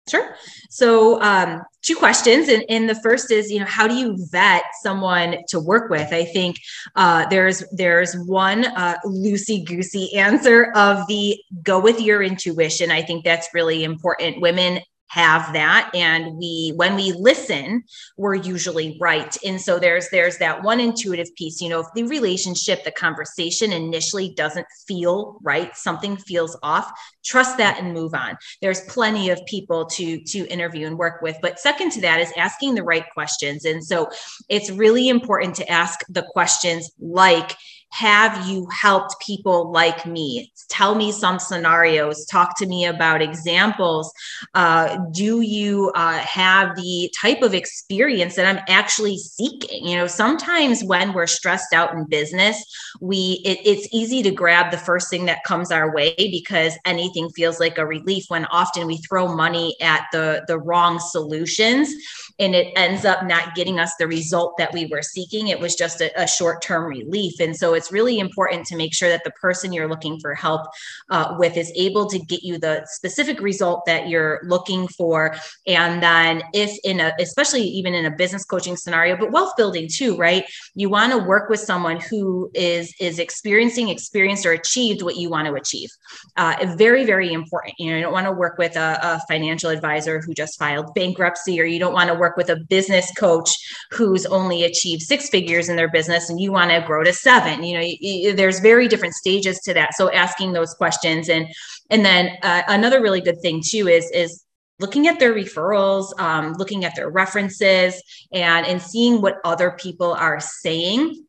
Sure. 0.08 0.36
So, 0.70 1.20
um, 1.20 1.62
two 1.82 1.96
questions, 1.96 2.48
and, 2.48 2.64
and 2.68 2.88
the 2.88 2.94
first 2.94 3.32
is, 3.32 3.50
you 3.50 3.58
know, 3.58 3.66
how 3.66 3.88
do 3.88 3.94
you 3.94 4.16
vet 4.30 4.62
someone 4.80 5.38
to 5.48 5.58
work 5.58 5.90
with? 5.90 6.12
I 6.12 6.24
think 6.24 6.58
uh, 6.94 7.26
there's 7.28 7.64
there's 7.72 8.14
one 8.14 8.66
uh, 8.66 8.98
loosey 9.04 9.66
goosey 9.66 10.14
answer 10.16 10.70
of 10.76 11.04
the 11.08 11.36
go 11.64 11.80
with 11.80 12.00
your 12.00 12.22
intuition. 12.22 12.92
I 12.92 13.02
think 13.02 13.24
that's 13.24 13.48
really 13.52 13.82
important. 13.82 14.40
Women 14.40 14.80
have 15.08 15.52
that. 15.52 15.90
And 15.94 16.36
we 16.36 16.72
when 16.76 16.96
we 16.96 17.12
listen 17.12 17.84
we're 18.16 18.34
usually 18.34 18.96
right. 19.00 19.36
And 19.44 19.60
so 19.60 19.78
there's 19.78 20.08
there's 20.10 20.38
that 20.38 20.62
one 20.62 20.80
intuitive 20.80 21.34
piece 21.36 21.60
you 21.60 21.68
know 21.68 21.80
if 21.80 21.86
the 21.94 22.04
relationship 22.04 22.84
the 22.84 22.92
conversation 22.92 23.72
initially 23.72 24.34
doesn't 24.34 24.66
feel 24.86 25.38
right 25.42 25.76
something 25.76 26.16
feels 26.16 26.56
off 26.62 26.90
trust 27.26 27.58
that 27.58 27.78
and 27.78 27.92
move 27.92 28.14
on. 28.14 28.36
There's 28.62 28.80
plenty 28.82 29.30
of 29.30 29.40
people 29.46 29.86
to 29.86 30.20
to 30.20 30.46
interview 30.46 30.86
and 30.86 30.96
work 30.96 31.20
with. 31.20 31.36
But 31.42 31.58
second 31.58 31.90
to 31.92 32.00
that 32.02 32.20
is 32.20 32.32
asking 32.36 32.74
the 32.74 32.82
right 32.82 33.04
questions. 33.12 33.64
And 33.64 33.84
so 33.84 34.08
it's 34.48 34.70
really 34.70 35.08
important 35.08 35.56
to 35.56 35.70
ask 35.70 36.00
the 36.08 36.22
questions 36.22 36.90
like 36.98 37.52
have 37.90 38.46
you 38.46 38.66
helped 38.70 39.18
people 39.20 39.70
like 39.70 40.04
me? 40.04 40.52
Tell 40.68 40.94
me 40.94 41.12
some 41.12 41.38
scenarios. 41.38 42.26
Talk 42.26 42.58
to 42.58 42.66
me 42.66 42.84
about 42.84 43.22
examples. 43.22 44.12
Uh, 44.54 44.98
do 45.12 45.40
you 45.40 45.90
uh, 45.94 46.18
have 46.18 46.76
the 46.76 47.10
type 47.20 47.42
of 47.42 47.54
experience 47.54 48.34
that 48.34 48.46
I'm 48.46 48.62
actually 48.68 49.18
seeking? 49.18 49.86
You 49.86 49.96
know, 49.96 50.06
sometimes 50.06 50.84
when 50.84 51.14
we're 51.14 51.26
stressed 51.26 51.72
out 51.72 51.94
in 51.94 52.04
business, 52.04 52.62
we 53.00 53.40
it, 53.44 53.58
it's 53.64 53.88
easy 53.92 54.22
to 54.24 54.30
grab 54.30 54.70
the 54.70 54.78
first 54.78 55.08
thing 55.08 55.26
that 55.26 55.44
comes 55.44 55.70
our 55.70 55.94
way 55.94 56.14
because 56.16 56.74
anything 56.84 57.30
feels 57.30 57.60
like 57.60 57.78
a 57.78 57.86
relief. 57.86 58.24
When 58.28 58.44
often 58.46 58.86
we 58.86 58.98
throw 58.98 59.34
money 59.34 59.76
at 59.80 60.06
the 60.12 60.44
the 60.48 60.58
wrong 60.58 60.98
solutions 60.98 61.94
and 62.38 62.54
it 62.54 62.72
ends 62.76 63.04
up 63.04 63.24
not 63.24 63.54
getting 63.54 63.78
us 63.78 63.94
the 63.98 64.06
result 64.06 64.56
that 64.58 64.72
we 64.72 64.86
were 64.86 65.02
seeking. 65.02 65.48
It 65.48 65.58
was 65.58 65.74
just 65.74 66.00
a, 66.00 66.10
a 66.20 66.26
short 66.26 66.62
term 66.62 66.84
relief. 66.84 67.40
And 67.40 67.56
so 67.56 67.74
it's 67.74 67.90
really 67.90 68.18
important 68.18 68.66
to 68.66 68.76
make 68.76 68.94
sure 68.94 69.08
that 69.08 69.24
the 69.24 69.30
person 69.32 69.72
you're 69.72 69.88
looking 69.88 70.20
for 70.20 70.34
help 70.34 70.66
uh, 71.10 71.36
with 71.38 71.56
is 71.56 71.72
able 71.74 72.06
to 72.06 72.18
get 72.18 72.42
you 72.42 72.58
the 72.58 72.86
specific 72.90 73.40
result 73.40 73.86
that 73.86 74.08
you're 74.08 74.40
looking 74.44 74.86
for. 74.88 75.34
And 75.66 76.02
then, 76.02 76.42
if 76.52 76.76
in 76.84 77.00
a, 77.00 77.12
especially 77.18 77.62
even 77.62 77.94
in 77.94 78.06
a 78.06 78.10
business 78.10 78.44
coaching 78.44 78.76
scenario, 78.76 79.16
but 79.16 79.32
wealth 79.32 79.54
building 79.56 79.88
too, 79.90 80.16
right? 80.16 80.44
You 80.74 80.90
want 80.90 81.12
to 81.12 81.18
work 81.18 81.48
with 81.48 81.60
someone 81.60 82.00
who 82.00 82.50
is 82.54 82.94
is 83.00 83.18
experiencing, 83.18 83.88
experienced, 83.88 84.44
or 84.44 84.52
achieved 84.52 85.02
what 85.02 85.16
you 85.16 85.30
want 85.30 85.48
to 85.48 85.54
achieve. 85.54 85.90
Uh, 86.36 86.74
very, 86.76 87.04
very 87.04 87.32
important. 87.32 87.74
You 87.78 87.90
know, 87.90 87.96
you 87.96 88.02
don't 88.02 88.12
want 88.12 88.26
to 88.26 88.32
work 88.32 88.58
with 88.58 88.76
a, 88.76 88.98
a 89.02 89.20
financial 89.28 89.70
advisor 89.70 90.20
who 90.20 90.34
just 90.34 90.58
filed 90.58 90.92
bankruptcy, 90.94 91.60
or 91.60 91.64
you 91.64 91.78
don't 91.78 91.94
want 91.94 92.08
to 92.08 92.14
work 92.14 92.25
work 92.26 92.36
with 92.36 92.50
a 92.50 92.56
business 92.68 93.12
coach 93.16 93.50
who's 93.90 94.26
only 94.26 94.64
achieved 94.64 95.02
six 95.02 95.28
figures 95.28 95.68
in 95.68 95.76
their 95.76 95.90
business 95.90 96.28
and 96.28 96.40
you 96.40 96.50
want 96.52 96.70
to 96.70 96.84
grow 96.86 97.02
to 97.04 97.12
seven 97.12 97.62
you 97.62 97.74
know 97.74 97.86
you, 98.00 98.34
there's 98.34 98.60
very 98.60 98.88
different 98.88 99.14
stages 99.14 99.58
to 99.60 99.74
that. 99.74 99.94
So 99.94 100.10
asking 100.12 100.52
those 100.52 100.74
questions 100.74 101.28
and 101.28 101.46
and 101.90 102.04
then 102.04 102.36
uh, 102.42 102.62
another 102.68 103.00
really 103.00 103.20
good 103.20 103.40
thing 103.40 103.62
too 103.64 103.88
is 103.88 104.10
is 104.10 104.42
looking 104.78 105.06
at 105.08 105.18
their 105.18 105.34
referrals 105.34 106.18
um, 106.20 106.54
looking 106.54 106.84
at 106.84 106.94
their 106.96 107.10
references 107.10 108.00
and 108.32 108.66
and 108.66 108.80
seeing 108.80 109.20
what 109.20 109.38
other 109.44 109.72
people 109.72 110.12
are 110.12 110.40
saying 110.40 111.25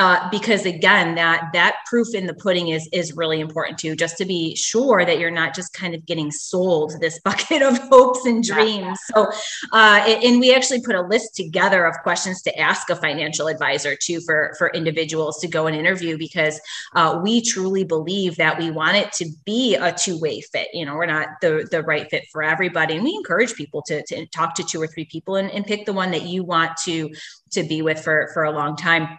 uh, 0.00 0.30
because 0.30 0.64
again 0.64 1.14
that 1.14 1.50
that 1.52 1.76
proof 1.84 2.14
in 2.14 2.26
the 2.26 2.32
pudding 2.32 2.68
is 2.68 2.88
is 2.90 3.14
really 3.16 3.38
important 3.38 3.78
too 3.78 3.94
just 3.94 4.16
to 4.16 4.24
be 4.24 4.56
sure 4.56 5.04
that 5.04 5.18
you're 5.18 5.30
not 5.30 5.54
just 5.54 5.74
kind 5.74 5.94
of 5.94 6.06
getting 6.06 6.30
sold 6.30 6.94
this 7.00 7.20
bucket 7.24 7.60
of 7.60 7.76
hopes 7.90 8.24
and 8.24 8.42
dreams. 8.42 8.98
So 9.14 9.30
uh, 9.72 10.18
and 10.24 10.40
we 10.40 10.54
actually 10.54 10.80
put 10.80 10.94
a 10.94 11.02
list 11.02 11.36
together 11.36 11.84
of 11.84 11.94
questions 12.02 12.40
to 12.42 12.58
ask 12.58 12.88
a 12.88 12.96
financial 12.96 13.46
advisor 13.46 13.94
too 13.94 14.22
for 14.22 14.54
for 14.56 14.70
individuals 14.70 15.38
to 15.40 15.48
go 15.48 15.66
and 15.66 15.76
interview 15.76 16.16
because 16.16 16.58
uh, 16.96 17.20
we 17.22 17.42
truly 17.42 17.84
believe 17.84 18.36
that 18.36 18.58
we 18.58 18.70
want 18.70 18.96
it 18.96 19.12
to 19.12 19.26
be 19.44 19.74
a 19.74 19.92
two-way 19.92 20.40
fit. 20.40 20.68
You 20.72 20.86
know 20.86 20.94
we're 20.94 21.04
not 21.04 21.28
the 21.42 21.68
the 21.70 21.82
right 21.82 22.08
fit 22.08 22.24
for 22.32 22.42
everybody. 22.42 22.94
And 22.94 23.04
we 23.04 23.14
encourage 23.14 23.54
people 23.54 23.82
to, 23.82 24.02
to 24.06 24.26
talk 24.28 24.54
to 24.54 24.64
two 24.64 24.80
or 24.80 24.86
three 24.86 25.04
people 25.04 25.36
and, 25.36 25.50
and 25.50 25.66
pick 25.66 25.84
the 25.84 25.92
one 25.92 26.10
that 26.12 26.22
you 26.22 26.42
want 26.42 26.78
to 26.84 27.10
to 27.50 27.62
be 27.64 27.82
with 27.82 28.02
for 28.02 28.30
for 28.32 28.44
a 28.44 28.50
long 28.50 28.76
time 28.76 29.18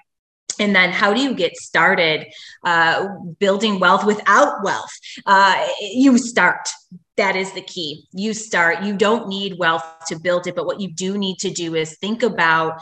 and 0.62 0.76
then 0.76 0.92
how 0.92 1.14
do 1.14 1.22
you 1.22 1.34
get 1.34 1.58
started 1.58 2.28
uh, 2.64 3.08
building 3.40 3.80
wealth 3.80 4.06
without 4.06 4.64
wealth? 4.64 4.92
Uh, 5.26 5.68
you 5.82 6.18
start. 6.18 6.70
That 7.18 7.36
is 7.36 7.52
the 7.52 7.62
key. 7.62 8.06
You 8.14 8.34
start. 8.34 8.84
You 8.84 8.96
don't 8.96 9.28
need 9.28 9.58
wealth 9.58 9.84
to 10.08 10.20
build 10.20 10.48
it 10.48 10.56
but 10.56 10.66
what 10.66 10.80
you 10.80 10.92
do 10.92 11.18
need 11.18 11.38
to 11.40 11.50
do 11.50 11.76
is 11.76 11.98
think 11.98 12.24
about 12.24 12.82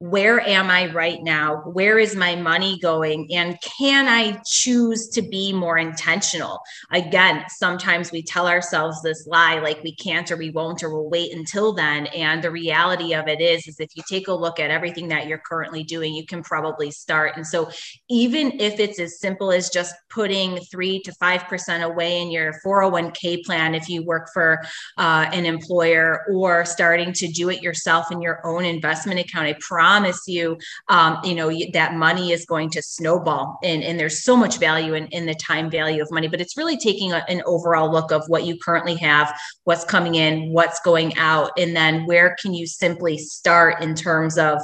where 0.00 0.40
am 0.40 0.70
I 0.70 0.90
right 0.92 1.22
now? 1.22 1.56
Where 1.56 1.98
is 1.98 2.16
my 2.16 2.34
money 2.34 2.78
going? 2.78 3.28
And 3.34 3.58
can 3.60 4.08
I 4.08 4.40
choose 4.46 5.08
to 5.10 5.20
be 5.20 5.52
more 5.52 5.76
intentional? 5.76 6.58
Again, 6.90 7.44
sometimes 7.48 8.10
we 8.10 8.22
tell 8.22 8.48
ourselves 8.48 9.02
this 9.02 9.26
lie 9.26 9.58
like 9.58 9.82
we 9.82 9.94
can't 9.94 10.30
or 10.32 10.38
we 10.38 10.48
won't 10.52 10.82
or 10.82 10.88
we'll 10.88 11.10
wait 11.10 11.34
until 11.34 11.74
then. 11.74 12.06
And 12.06 12.42
the 12.42 12.50
reality 12.50 13.12
of 13.12 13.28
it 13.28 13.42
is, 13.42 13.68
is 13.68 13.78
if 13.78 13.90
you 13.94 14.02
take 14.08 14.28
a 14.28 14.32
look 14.32 14.58
at 14.58 14.70
everything 14.70 15.06
that 15.08 15.26
you're 15.26 15.42
currently 15.46 15.84
doing, 15.84 16.14
you 16.14 16.24
can 16.24 16.42
probably 16.42 16.90
start. 16.90 17.36
And 17.36 17.46
so 17.46 17.70
even 18.08 18.58
if 18.58 18.80
it's 18.80 18.98
as 18.98 19.20
simple 19.20 19.52
as 19.52 19.68
just 19.68 19.94
putting 20.08 20.60
three 20.70 21.00
to 21.00 21.12
5% 21.12 21.82
away 21.82 22.22
in 22.22 22.30
your 22.30 22.54
401k 22.64 23.44
plan, 23.44 23.74
if 23.74 23.86
you 23.90 24.02
work 24.02 24.30
for 24.32 24.62
uh, 24.96 25.28
an 25.30 25.44
employer 25.44 26.24
or 26.32 26.64
starting 26.64 27.12
to 27.12 27.28
do 27.28 27.50
it 27.50 27.60
yourself 27.60 28.10
in 28.10 28.22
your 28.22 28.40
own 28.46 28.64
investment 28.64 29.20
account, 29.20 29.46
I 29.46 29.56
promise 29.60 29.89
promise 29.90 30.28
you, 30.28 30.56
um, 30.88 31.18
you 31.24 31.34
know, 31.34 31.50
that 31.72 31.94
money 31.94 32.30
is 32.30 32.46
going 32.46 32.70
to 32.70 32.80
snowball. 32.80 33.58
And, 33.64 33.82
and 33.82 33.98
there's 33.98 34.22
so 34.22 34.36
much 34.36 34.58
value 34.58 34.94
in, 34.94 35.08
in 35.08 35.26
the 35.26 35.34
time 35.34 35.68
value 35.68 36.00
of 36.00 36.08
money, 36.12 36.28
but 36.28 36.40
it's 36.40 36.56
really 36.56 36.76
taking 36.76 37.12
a, 37.12 37.24
an 37.28 37.42
overall 37.44 37.90
look 37.90 38.12
of 38.12 38.22
what 38.28 38.44
you 38.44 38.56
currently 38.56 38.94
have, 38.96 39.36
what's 39.64 39.84
coming 39.84 40.14
in, 40.14 40.52
what's 40.52 40.80
going 40.80 41.16
out, 41.18 41.50
and 41.58 41.74
then 41.74 42.06
where 42.06 42.36
can 42.40 42.54
you 42.54 42.68
simply 42.68 43.18
start 43.18 43.82
in 43.82 43.96
terms 43.96 44.38
of 44.38 44.60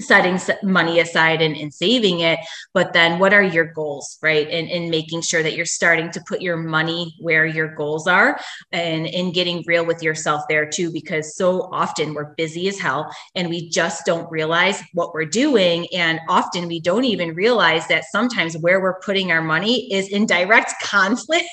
setting 0.00 0.38
money 0.62 1.00
aside 1.00 1.40
and, 1.40 1.56
and, 1.56 1.72
saving 1.72 2.20
it 2.20 2.38
but 2.72 2.92
then 2.92 3.18
what 3.18 3.34
are 3.34 3.42
your 3.42 3.64
goals 3.64 4.16
right? 4.22 4.48
And, 4.50 4.68
and 4.68 4.90
making 4.90 5.22
sure 5.22 5.42
that 5.42 5.54
you're 5.54 5.66
starting 5.66 6.10
to 6.10 6.20
put 6.26 6.40
your 6.40 6.56
money 6.56 7.14
where 7.20 7.46
your 7.46 7.68
goals 7.74 8.06
are 8.06 8.38
and 8.72 9.06
in 9.06 9.32
getting 9.32 9.62
real 9.66 9.84
with 9.84 10.02
yourself 10.02 10.42
there 10.48 10.68
too 10.68 10.90
because 10.90 11.36
so 11.36 11.68
often 11.72 12.14
we're 12.14 12.34
busy 12.34 12.68
as 12.68 12.78
hell 12.78 13.10
and 13.34 13.48
we 13.48 13.68
just 13.68 14.04
don't 14.06 14.30
realize 14.30 14.82
what 14.94 15.14
we're 15.14 15.24
doing. 15.24 15.86
And 15.92 16.20
often 16.28 16.68
we 16.68 16.80
don't 16.80 17.04
even 17.04 17.34
realize 17.34 17.86
that 17.88 18.04
sometimes 18.10 18.56
where 18.58 18.80
we're 18.80 19.00
putting 19.00 19.30
our 19.30 19.42
money 19.42 19.92
is 19.92 20.08
in 20.08 20.26
direct 20.26 20.74
conflict 20.82 21.46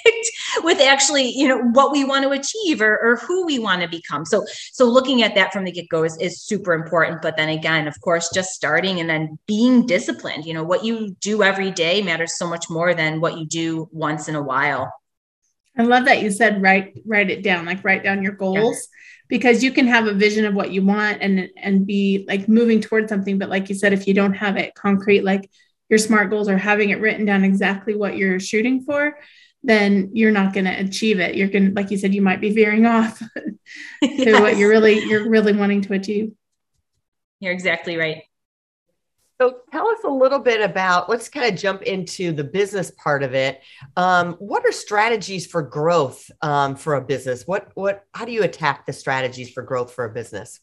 with 0.64 0.80
actually 0.80 1.30
you 1.30 1.48
know 1.48 1.60
what 1.72 1.92
we 1.92 2.04
want 2.04 2.24
to 2.24 2.32
achieve 2.32 2.82
or, 2.82 2.98
or 3.00 3.16
who 3.18 3.46
we 3.46 3.60
want 3.60 3.82
to 3.82 3.88
become 3.88 4.26
so 4.26 4.44
so 4.72 4.86
looking 4.86 5.24
at 5.24 5.36
that 5.36 5.52
from 5.52 5.64
the 5.64 5.72
get-go 5.72 6.04
is, 6.04 6.18
is 6.20 6.42
super 6.42 6.74
important 6.74 7.22
but 7.22 7.38
then 7.38 7.50
again 7.50 7.88
of 7.88 8.00
course 8.02 8.30
just 8.34 8.52
starting 8.52 9.00
and 9.00 9.10
then 9.10 9.38
being 9.48 9.86
disciplined. 9.86 10.46
You 10.46 10.54
know, 10.54 10.64
what 10.64 10.84
you 10.84 11.16
do 11.20 11.44
every 11.44 11.72
day 11.72 12.02
matters 12.02 12.38
so 12.38 12.48
much 12.48 12.70
more 12.70 12.94
than 12.94 13.22
what 13.22 13.38
you 13.38 13.46
do 13.46 13.90
once 13.92 14.28
in 14.28 14.36
a 14.36 14.42
while. 14.42 14.92
I 15.78 15.84
love 15.84 16.06
that 16.06 16.22
you 16.22 16.32
said 16.32 16.62
write 16.62 16.94
write 17.06 17.30
it 17.30 17.44
down, 17.44 17.66
like 17.66 17.84
write 17.84 18.04
down 18.04 18.24
your 18.24 18.34
goals. 18.34 18.78
Yeah. 18.78 19.00
Because 19.30 19.64
you 19.64 19.72
can 19.72 19.88
have 19.88 20.06
a 20.06 20.14
vision 20.14 20.46
of 20.46 20.54
what 20.54 20.72
you 20.72 20.84
want 20.84 21.22
and 21.22 21.50
and 21.58 21.88
be 21.88 22.26
like 22.28 22.48
moving 22.48 22.82
towards 22.82 23.10
something, 23.10 23.40
but 23.40 23.50
like 23.50 23.70
you 23.70 23.76
said, 23.76 23.94
if 23.94 24.08
you 24.08 24.14
don't 24.14 24.34
have 24.34 24.58
it 24.58 24.76
concrete, 24.76 25.24
like 25.24 25.50
your 25.90 26.00
smart 26.00 26.30
goals 26.30 26.50
or 26.50 26.58
having 26.58 26.90
it 26.90 27.00
written 27.00 27.26
down 27.26 27.44
exactly 27.44 27.96
what 27.96 28.16
you're 28.16 28.40
shooting 28.40 28.84
for, 28.84 29.18
then 29.64 30.10
you're 30.14 30.32
not 30.32 30.54
going 30.54 30.66
to 30.66 30.80
achieve 30.80 31.20
it. 31.20 31.36
You're 31.36 31.48
going 31.48 31.70
to, 31.70 31.74
like 31.74 31.90
you 31.90 31.98
said, 31.98 32.14
you 32.14 32.22
might 32.22 32.42
be 32.42 32.52
veering 32.52 32.86
off 32.86 33.20
to 33.36 33.58
yes. 34.02 34.42
what 34.42 34.58
you're 34.58 34.70
really, 34.70 35.00
you're 35.06 35.30
really 35.30 35.54
wanting 35.54 35.82
to 35.82 35.94
achieve. 35.94 36.34
You're 37.40 37.54
exactly 37.54 37.98
right. 37.98 38.24
So 39.42 39.60
tell 39.72 39.88
us 39.90 40.00
a 40.06 40.10
little 40.10 40.40
bit 40.40 40.62
about, 40.62 41.10
let's 41.10 41.28
kind 41.28 41.52
of 41.52 41.60
jump 41.60 41.82
into 41.82 42.32
the 42.32 42.44
business 42.44 42.92
part 42.92 43.24
of 43.24 43.34
it. 43.34 43.62
Um, 43.98 44.34
what 44.34 44.66
are 44.66 44.72
strategies 44.72 45.48
for 45.48 45.62
growth 45.62 46.30
um, 46.42 46.76
for 46.76 46.96
a 46.96 47.02
business? 47.02 47.46
What, 47.46 47.70
what, 47.74 48.06
how 48.14 48.26
do 48.26 48.32
you 48.32 48.44
attack 48.44 48.86
the 48.86 48.94
strategies 48.94 49.52
for 49.52 49.64
growth 49.64 49.94
for 49.94 50.06
a 50.06 50.14
business? 50.14 50.60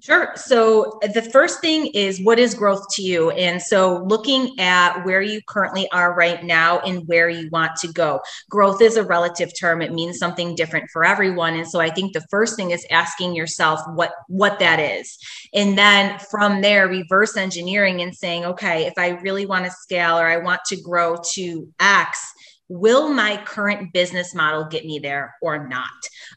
Sure. 0.00 0.32
So 0.36 0.98
uh, 1.02 1.08
the 1.08 1.22
first 1.22 1.60
thing 1.60 1.86
is 1.88 2.20
what 2.22 2.38
is 2.38 2.54
growth 2.54 2.84
to 2.92 3.02
you? 3.02 3.30
And 3.30 3.60
so 3.60 4.04
looking 4.06 4.58
at 4.60 5.04
where 5.04 5.20
you 5.20 5.40
currently 5.48 5.90
are 5.90 6.14
right 6.14 6.44
now 6.44 6.78
and 6.80 7.06
where 7.08 7.28
you 7.28 7.48
want 7.50 7.76
to 7.76 7.92
go. 7.92 8.20
Growth 8.48 8.80
is 8.80 8.96
a 8.96 9.02
relative 9.02 9.50
term. 9.58 9.82
It 9.82 9.92
means 9.92 10.18
something 10.18 10.54
different 10.54 10.90
for 10.92 11.04
everyone. 11.04 11.54
And 11.54 11.68
so 11.68 11.80
I 11.80 11.90
think 11.90 12.12
the 12.12 12.24
first 12.30 12.56
thing 12.56 12.70
is 12.70 12.86
asking 12.90 13.34
yourself 13.34 13.80
what 13.94 14.12
what 14.28 14.58
that 14.58 14.78
is. 14.78 15.18
And 15.54 15.76
then 15.76 16.18
from 16.30 16.60
there 16.60 16.88
reverse 16.88 17.36
engineering 17.36 18.00
and 18.02 18.14
saying, 18.14 18.44
okay, 18.44 18.86
if 18.86 18.94
I 18.96 19.10
really 19.20 19.46
want 19.46 19.64
to 19.64 19.70
scale 19.70 20.18
or 20.18 20.26
I 20.26 20.36
want 20.36 20.60
to 20.66 20.80
grow 20.80 21.16
to 21.32 21.68
X, 21.80 22.32
will 22.68 23.12
my 23.12 23.36
current 23.44 23.92
business 23.92 24.34
model 24.34 24.64
get 24.64 24.84
me 24.84 24.98
there 24.98 25.34
or 25.40 25.68
not? 25.68 25.86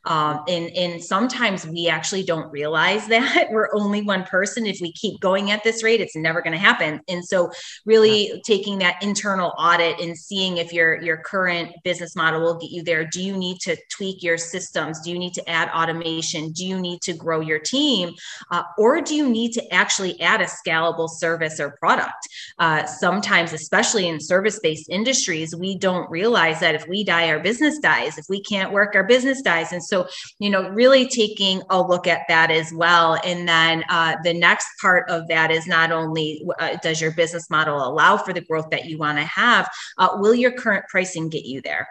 Um, 0.06 0.44
and, 0.48 0.70
and 0.76 1.04
sometimes 1.04 1.66
we 1.66 1.88
actually 1.88 2.24
don't 2.24 2.52
realize 2.52 3.08
that 3.10 3.48
we're 3.52 3.70
only 3.74 4.02
one 4.02 4.24
person. 4.24 4.66
If 4.66 4.80
we 4.82 4.92
keep 4.94 5.20
going 5.20 5.52
at 5.52 5.64
this 5.64 5.84
rate, 5.84 6.02
it's 6.02 6.16
never 6.16 6.42
going 6.42 6.54
to 6.54 6.60
happen. 6.60 7.02
And 7.08 7.26
so, 7.26 7.52
really 7.86 8.42
taking 8.46 8.80
that 8.80 9.02
internal 9.02 9.54
audit 9.58 10.00
and 10.00 10.18
seeing 10.18 10.58
if 10.58 10.72
your 10.72 11.02
your 11.02 11.18
current 11.18 11.72
business 11.84 12.16
model 12.16 12.42
will 12.42 12.58
get 12.58 12.72
you 12.72 12.84
there. 12.84 13.06
Do 13.06 13.24
you 13.24 13.36
need 13.36 13.60
to 13.62 13.78
tweak 13.90 14.24
your 14.24 14.38
systems? 14.38 15.02
Do 15.02 15.12
you 15.12 15.20
need 15.20 15.34
to 15.34 15.50
add 15.50 15.70
automation? 15.70 16.52
Do 16.52 16.66
you 16.66 16.80
need 16.80 17.02
to 17.02 17.14
grow 17.14 17.42
your 17.42 17.60
team, 17.60 18.14
uh, 18.52 18.64
or 18.78 19.02
do 19.02 19.16
you 19.16 19.30
need 19.30 19.54
to 19.54 19.74
actually 19.74 20.20
add 20.22 20.42
a 20.42 20.46
scalable 20.46 21.10
service 21.10 21.60
or 21.60 21.72
product? 21.80 22.28
Uh, 22.58 22.86
sometimes, 22.86 23.54
especially 23.54 24.08
in 24.08 24.20
service 24.20 24.60
based 24.62 24.90
industries, 24.90 25.56
we 25.56 25.78
don't 25.78 26.10
realize 26.20 26.60
that 26.60 26.76
if 26.76 26.86
we 26.88 27.04
die, 27.04 27.30
our 27.30 27.40
business 27.40 27.80
dies. 27.80 28.18
If 28.18 28.26
we 28.30 28.42
can't 28.42 28.74
work, 28.74 28.94
our 28.96 29.06
business 29.06 29.42
dies. 29.42 29.72
And 29.72 29.84
so, 29.84 30.08
you 30.40 30.50
know, 30.50 30.70
really 30.70 31.08
taking 31.08 31.62
a 31.70 31.82
look 31.82 32.08
at 32.08 32.24
that 32.28 32.52
as 32.52 32.74
well. 32.74 33.18
And 33.24 33.48
then 33.48 33.84
uh, 33.90 34.16
the 34.24 34.34
next 34.34 34.68
part 34.82 35.10
of 35.10 35.28
that 35.30 35.50
is 35.50 35.66
not 35.66 35.92
only 35.92 36.44
uh, 36.60 36.76
does 36.84 37.00
your 37.00 37.12
business 37.12 37.50
model 37.50 37.78
allow 37.78 38.18
for 38.18 38.34
the 38.34 38.42
growth 38.42 38.70
that 38.72 38.86
you 38.86 38.98
want 38.98 39.18
to 39.18 39.24
have, 39.24 39.70
uh, 39.98 40.10
will 40.16 40.36
your 40.36 40.52
current 40.52 40.86
pricing 40.90 41.30
get 41.30 41.46
you 41.46 41.62
there? 41.62 41.88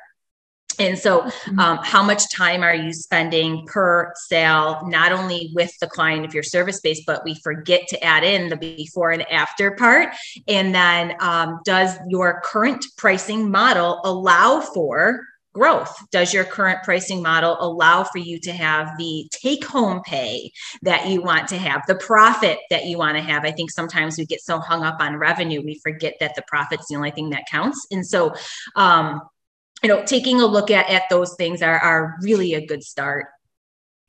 And 0.78 0.96
so, 0.96 1.22
mm-hmm. 1.22 1.58
um, 1.58 1.78
how 1.82 2.02
much 2.02 2.30
time 2.32 2.62
are 2.62 2.75
you 2.75 2.92
spending 2.92 3.66
per 3.66 4.12
sale, 4.28 4.80
not 4.87 5.12
only 5.12 5.50
with 5.54 5.72
the 5.80 5.88
client 5.88 6.25
if 6.25 6.34
you're 6.34 6.42
service 6.42 6.80
based, 6.80 7.02
but 7.06 7.25
we 7.25 7.34
forget 7.42 7.82
to 7.88 8.04
add 8.04 8.25
in 8.25 8.48
the 8.48 8.56
before 8.56 9.10
and 9.10 9.28
after 9.30 9.72
part. 9.72 10.14
And 10.46 10.75
then, 10.75 11.14
um, 11.20 11.60
does 11.64 11.96
your 12.08 12.40
current 12.44 12.84
pricing 12.96 13.50
model 13.50 14.00
allow 14.04 14.60
for 14.60 15.25
growth? 15.52 15.92
Does 16.12 16.32
your 16.32 16.44
current 16.44 16.84
pricing 16.84 17.22
model 17.22 17.56
allow 17.58 18.04
for 18.04 18.18
you 18.18 18.38
to 18.40 18.52
have 18.52 18.96
the 18.96 19.28
take 19.32 19.64
home 19.64 20.02
pay 20.04 20.52
that 20.82 21.08
you 21.08 21.20
want 21.22 21.48
to 21.48 21.58
have, 21.58 21.82
the 21.88 21.96
profit 21.96 22.58
that 22.70 22.87
you 22.87 22.98
want 22.98 23.16
to 23.16 23.22
have? 23.22 23.44
I 23.44 23.50
think 23.50 23.70
sometimes 23.70 24.16
we 24.16 24.26
get 24.26 24.40
so 24.40 24.60
hung 24.60 24.84
up 24.84 25.00
on 25.00 25.16
revenue, 25.16 25.62
we 25.62 25.80
forget 25.82 26.14
that 26.20 26.37
the 26.37 26.44
profit's 26.46 26.87
the 26.88 26.96
only 26.96 27.10
thing 27.10 27.30
that 27.30 27.48
counts. 27.50 27.87
And 27.90 28.06
so, 28.06 28.34
um, 28.76 29.22
you 29.82 29.88
know, 29.88 30.04
taking 30.04 30.40
a 30.40 30.47
look 30.47 30.70
at, 30.70 30.88
at 30.88 31.04
those 31.11 31.35
things 31.35 31.62
are, 31.62 31.78
are 31.78 32.16
really 32.23 32.54
a 32.54 32.66
good 32.66 32.82
start. 32.82 33.26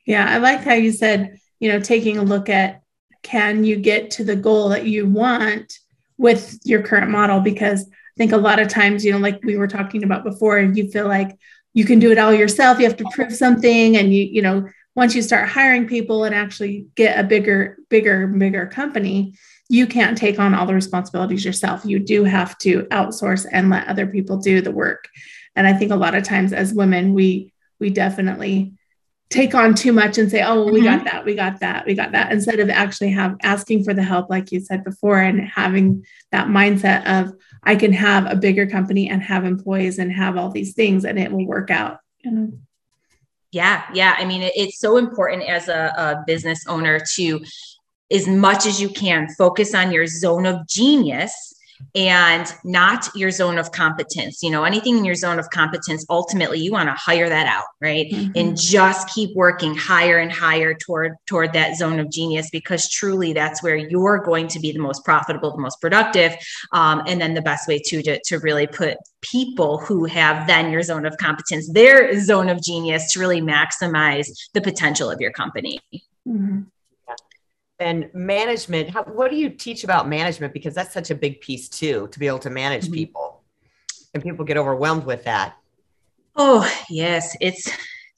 Yeah, 0.06 0.26
I 0.28 0.38
like 0.38 0.60
how 0.60 0.74
you 0.74 0.92
said, 0.92 1.38
you 1.60 1.70
know, 1.70 1.80
taking 1.80 2.18
a 2.18 2.22
look 2.22 2.48
at 2.48 2.82
can 3.22 3.64
you 3.64 3.76
get 3.76 4.12
to 4.12 4.24
the 4.24 4.36
goal 4.36 4.70
that 4.70 4.86
you 4.86 5.06
want 5.06 5.78
with 6.16 6.58
your 6.64 6.82
current 6.82 7.10
model? 7.10 7.40
Because 7.40 7.82
I 7.82 8.16
think 8.16 8.32
a 8.32 8.38
lot 8.38 8.58
of 8.58 8.68
times, 8.68 9.04
you 9.04 9.12
know, 9.12 9.18
like 9.18 9.42
we 9.44 9.56
were 9.56 9.68
talking 9.68 10.02
about 10.02 10.24
before, 10.24 10.58
you 10.58 10.90
feel 10.90 11.06
like 11.06 11.38
you 11.74 11.84
can 11.84 11.98
do 11.98 12.10
it 12.10 12.18
all 12.18 12.34
yourself. 12.34 12.78
You 12.78 12.86
have 12.86 12.96
to 12.96 13.10
prove 13.12 13.32
something. 13.32 13.96
And 13.96 14.12
you, 14.12 14.24
you 14.24 14.42
know, 14.42 14.68
once 14.96 15.14
you 15.14 15.22
start 15.22 15.48
hiring 15.48 15.86
people 15.86 16.24
and 16.24 16.34
actually 16.34 16.86
get 16.96 17.18
a 17.18 17.22
bigger, 17.22 17.78
bigger, 17.90 18.26
bigger 18.26 18.66
company, 18.66 19.34
you 19.68 19.86
can't 19.86 20.18
take 20.18 20.40
on 20.40 20.54
all 20.54 20.66
the 20.66 20.74
responsibilities 20.74 21.44
yourself. 21.44 21.84
You 21.84 22.00
do 22.00 22.24
have 22.24 22.58
to 22.58 22.82
outsource 22.84 23.46
and 23.50 23.70
let 23.70 23.86
other 23.86 24.06
people 24.06 24.38
do 24.38 24.60
the 24.60 24.72
work 24.72 25.08
and 25.56 25.66
i 25.66 25.72
think 25.72 25.90
a 25.90 25.96
lot 25.96 26.14
of 26.14 26.24
times 26.24 26.52
as 26.52 26.74
women 26.74 27.14
we 27.14 27.52
we 27.78 27.90
definitely 27.90 28.72
take 29.30 29.54
on 29.54 29.74
too 29.74 29.92
much 29.92 30.18
and 30.18 30.30
say 30.30 30.42
oh 30.42 30.64
we 30.64 30.80
mm-hmm. 30.80 30.96
got 30.96 31.04
that 31.04 31.24
we 31.24 31.34
got 31.34 31.60
that 31.60 31.86
we 31.86 31.94
got 31.94 32.12
that 32.12 32.32
instead 32.32 32.58
of 32.58 32.68
actually 32.68 33.10
have 33.10 33.36
asking 33.42 33.84
for 33.84 33.94
the 33.94 34.02
help 34.02 34.28
like 34.28 34.50
you 34.52 34.60
said 34.60 34.84
before 34.84 35.18
and 35.18 35.40
having 35.40 36.04
that 36.32 36.48
mindset 36.48 37.06
of 37.06 37.32
i 37.62 37.74
can 37.76 37.92
have 37.92 38.26
a 38.30 38.36
bigger 38.36 38.66
company 38.66 39.08
and 39.08 39.22
have 39.22 39.44
employees 39.44 39.98
and 39.98 40.12
have 40.12 40.36
all 40.36 40.50
these 40.50 40.74
things 40.74 41.04
and 41.04 41.18
it 41.18 41.30
will 41.30 41.46
work 41.46 41.70
out 41.70 41.98
you 42.24 42.30
know 42.30 42.52
yeah 43.52 43.84
yeah 43.94 44.16
i 44.18 44.24
mean 44.24 44.42
it's 44.54 44.78
so 44.80 44.96
important 44.96 45.42
as 45.48 45.68
a, 45.68 45.92
a 45.96 46.24
business 46.26 46.66
owner 46.66 47.00
to 47.14 47.40
as 48.12 48.26
much 48.26 48.66
as 48.66 48.80
you 48.80 48.88
can 48.88 49.28
focus 49.38 49.74
on 49.74 49.92
your 49.92 50.06
zone 50.06 50.44
of 50.44 50.66
genius 50.66 51.54
and 51.94 52.46
not 52.64 53.08
your 53.14 53.30
zone 53.30 53.58
of 53.58 53.72
competence. 53.72 54.42
You 54.42 54.50
know, 54.50 54.64
anything 54.64 54.98
in 54.98 55.04
your 55.04 55.14
zone 55.14 55.38
of 55.38 55.50
competence, 55.50 56.04
ultimately 56.08 56.58
you 56.60 56.72
want 56.72 56.88
to 56.88 56.94
hire 56.94 57.28
that 57.28 57.46
out, 57.46 57.64
right? 57.80 58.06
Mm-hmm. 58.10 58.32
And 58.36 58.56
just 58.56 59.08
keep 59.10 59.34
working 59.34 59.74
higher 59.74 60.18
and 60.18 60.30
higher 60.30 60.74
toward 60.74 61.14
toward 61.26 61.52
that 61.52 61.76
zone 61.76 61.98
of 61.98 62.10
genius 62.10 62.48
because 62.50 62.88
truly 62.88 63.32
that's 63.32 63.62
where 63.62 63.76
you're 63.76 64.18
going 64.18 64.48
to 64.48 64.60
be 64.60 64.72
the 64.72 64.78
most 64.78 65.04
profitable, 65.04 65.50
the 65.50 65.62
most 65.62 65.80
productive. 65.80 66.36
Um, 66.72 67.02
and 67.06 67.20
then 67.20 67.34
the 67.34 67.42
best 67.42 67.66
way 67.68 67.80
to, 67.86 68.02
to 68.02 68.20
to 68.24 68.38
really 68.38 68.66
put 68.66 68.96
people 69.22 69.78
who 69.78 70.04
have 70.04 70.46
then 70.46 70.70
your 70.70 70.82
zone 70.82 71.06
of 71.06 71.16
competence, 71.18 71.70
their 71.72 72.18
zone 72.20 72.48
of 72.48 72.62
genius 72.62 73.12
to 73.12 73.20
really 73.20 73.40
maximize 73.40 74.28
the 74.54 74.60
potential 74.60 75.10
of 75.10 75.20
your 75.20 75.32
company. 75.32 75.80
Mm-hmm 76.26 76.60
and 77.80 78.10
management 78.14 78.90
how, 78.90 79.02
what 79.04 79.30
do 79.30 79.36
you 79.36 79.50
teach 79.50 79.84
about 79.84 80.08
management? 80.08 80.52
Because 80.52 80.74
that's 80.74 80.92
such 80.92 81.10
a 81.10 81.14
big 81.14 81.40
piece 81.40 81.68
too 81.68 82.08
to 82.12 82.18
be 82.18 82.26
able 82.26 82.38
to 82.40 82.50
manage 82.50 82.84
mm-hmm. 82.84 82.94
people. 82.94 83.42
And 84.14 84.22
people 84.22 84.44
get 84.44 84.56
overwhelmed 84.56 85.04
with 85.04 85.24
that. 85.24 85.56
Oh 86.36 86.70
yes 86.88 87.36
it's 87.40 87.68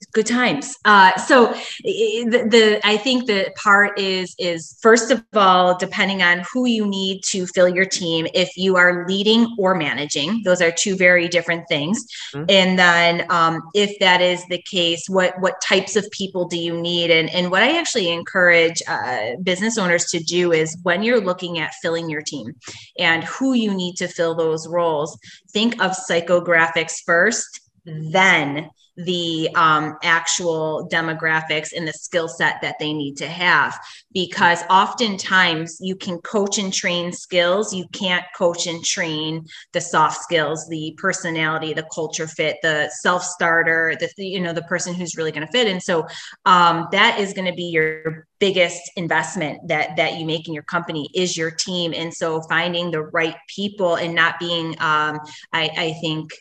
good 0.07 0.25
times. 0.25 0.75
Uh, 0.85 1.15
so 1.17 1.53
the, 1.83 2.47
the, 2.49 2.79
I 2.83 2.97
think 2.97 3.27
the 3.27 3.51
part 3.55 3.99
is 3.99 4.35
is 4.37 4.77
first 4.81 5.11
of 5.11 5.23
all 5.33 5.77
depending 5.77 6.21
on 6.21 6.43
who 6.51 6.65
you 6.67 6.85
need 6.85 7.21
to 7.25 7.45
fill 7.47 7.69
your 7.69 7.85
team. 7.85 8.27
If 8.33 8.55
you 8.57 8.75
are 8.75 9.07
leading 9.07 9.55
or 9.57 9.75
managing, 9.75 10.41
those 10.43 10.61
are 10.61 10.71
two 10.71 10.95
very 10.95 11.27
different 11.27 11.67
things. 11.67 12.05
Mm-hmm. 12.33 12.45
And 12.49 12.79
then 12.79 13.25
um, 13.29 13.61
if 13.73 13.97
that 13.99 14.21
is 14.21 14.45
the 14.47 14.61
case, 14.61 15.05
what 15.07 15.39
what 15.39 15.61
types 15.61 15.95
of 15.95 16.09
people 16.11 16.47
do 16.47 16.57
you 16.57 16.79
need? 16.79 17.11
And 17.11 17.29
and 17.29 17.51
what 17.51 17.63
I 17.63 17.79
actually 17.79 18.09
encourage 18.11 18.81
uh, 18.87 19.35
business 19.43 19.77
owners 19.77 20.05
to 20.05 20.19
do 20.19 20.51
is 20.51 20.77
when 20.83 21.03
you're 21.03 21.21
looking 21.21 21.59
at 21.59 21.73
filling 21.81 22.09
your 22.09 22.21
team 22.21 22.53
and 22.99 23.23
who 23.23 23.53
you 23.53 23.73
need 23.73 23.95
to 23.95 24.07
fill 24.07 24.35
those 24.35 24.67
roles, 24.67 25.17
think 25.51 25.81
of 25.81 25.91
psychographics 25.91 27.01
first 27.05 27.61
then 27.85 28.69
the 28.95 29.49
um, 29.55 29.97
actual 30.03 30.87
demographics 30.91 31.69
and 31.75 31.87
the 31.87 31.93
skill 31.93 32.27
set 32.27 32.61
that 32.61 32.75
they 32.79 32.93
need 32.93 33.17
to 33.17 33.27
have. 33.27 33.79
Because 34.11 34.61
oftentimes 34.69 35.77
you 35.81 35.95
can 35.95 36.19
coach 36.19 36.57
and 36.57 36.73
train 36.73 37.11
skills. 37.11 37.73
You 37.73 37.87
can't 37.91 38.25
coach 38.37 38.67
and 38.67 38.83
train 38.83 39.45
the 39.71 39.81
soft 39.81 40.21
skills 40.21 40.67
the 40.69 40.95
personality 40.97 41.73
the 41.73 41.87
culture 41.93 42.27
fit 42.27 42.57
the 42.61 42.89
self 43.01 43.23
starter 43.23 43.95
the 43.99 44.09
you 44.17 44.39
know 44.39 44.53
the 44.53 44.61
person 44.63 44.93
who's 44.93 45.17
really 45.17 45.31
going 45.31 45.45
to 45.45 45.51
fit. 45.51 45.67
And 45.67 45.81
so 45.81 46.07
um, 46.45 46.87
that 46.91 47.19
is 47.19 47.33
going 47.33 47.47
to 47.47 47.53
be 47.53 47.65
your 47.65 48.27
biggest 48.39 48.91
investment 48.95 49.67
that 49.67 49.95
that 49.97 50.19
you 50.19 50.25
make 50.25 50.47
in 50.47 50.53
your 50.53 50.63
company 50.63 51.09
is 51.15 51.37
your 51.37 51.51
team. 51.51 51.93
And 51.95 52.13
so 52.13 52.41
finding 52.41 52.91
the 52.91 53.01
right 53.01 53.35
people 53.47 53.95
and 53.95 54.13
not 54.13 54.39
being 54.39 54.71
um, 54.79 55.19
I, 55.51 55.69
I 55.77 55.95
think 56.01 56.31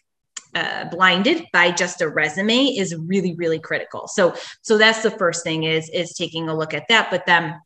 uh, 0.55 0.85
blinded 0.87 1.47
by 1.53 1.71
just 1.71 2.01
a 2.01 2.09
resume 2.09 2.67
is 2.67 2.95
really 2.97 3.35
really 3.35 3.59
critical. 3.59 4.09
So 4.09 4.35
so 4.63 4.79
that's 4.79 5.03
the 5.03 5.11
first 5.11 5.45
thing 5.45 5.65
is 5.65 5.89
is 5.91 6.13
taking 6.13 6.49
a 6.49 6.57
look 6.57 6.75
at 6.75 6.89
that 6.89 7.11
but 7.11 7.27
then 7.27 7.61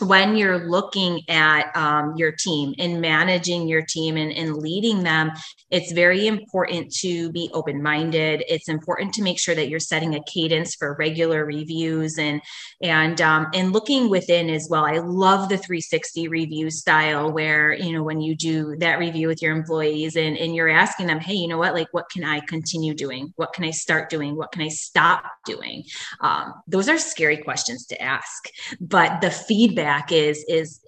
when 0.00 0.36
you're 0.36 0.68
looking 0.68 1.20
at 1.28 1.74
um, 1.76 2.14
your 2.16 2.32
team 2.32 2.74
and 2.78 3.00
managing 3.00 3.68
your 3.68 3.82
team 3.82 4.16
and, 4.16 4.32
and 4.32 4.56
leading 4.56 5.02
them, 5.02 5.30
it's 5.70 5.92
very 5.92 6.26
important 6.26 6.92
to 7.00 7.30
be 7.32 7.50
open 7.52 7.82
minded. 7.82 8.44
It's 8.48 8.68
important 8.68 9.14
to 9.14 9.22
make 9.22 9.38
sure 9.38 9.54
that 9.54 9.68
you're 9.68 9.80
setting 9.80 10.14
a 10.14 10.22
cadence 10.24 10.74
for 10.74 10.96
regular 10.98 11.44
reviews 11.44 12.18
and 12.18 12.40
and 12.82 13.20
um, 13.20 13.46
and 13.54 13.72
looking 13.72 14.10
within 14.10 14.50
as 14.50 14.66
well. 14.70 14.84
I 14.84 14.98
love 14.98 15.48
the 15.48 15.56
360 15.56 16.28
review 16.28 16.70
style 16.70 17.32
where 17.32 17.72
you 17.72 17.92
know 17.92 18.02
when 18.02 18.20
you 18.20 18.34
do 18.34 18.76
that 18.78 18.98
review 18.98 19.28
with 19.28 19.42
your 19.42 19.56
employees 19.56 20.16
and 20.16 20.36
and 20.36 20.54
you're 20.54 20.68
asking 20.68 21.06
them, 21.06 21.20
hey, 21.20 21.34
you 21.34 21.48
know 21.48 21.58
what, 21.58 21.74
like 21.74 21.88
what 21.92 22.10
can 22.10 22.24
I 22.24 22.40
continue 22.40 22.94
doing? 22.94 23.32
What 23.36 23.52
can 23.52 23.64
I 23.64 23.70
start 23.70 24.10
doing? 24.10 24.36
What 24.36 24.52
can 24.52 24.62
I 24.62 24.68
stop 24.68 25.24
doing? 25.46 25.84
Um, 26.20 26.54
those 26.66 26.88
are 26.88 26.98
scary 26.98 27.36
questions 27.36 27.86
to 27.86 28.02
ask, 28.02 28.48
but 28.80 29.20
the 29.20 29.30
feedback 29.30 29.83
feedback 29.84 30.12
is 30.12 30.44
is 30.48 30.80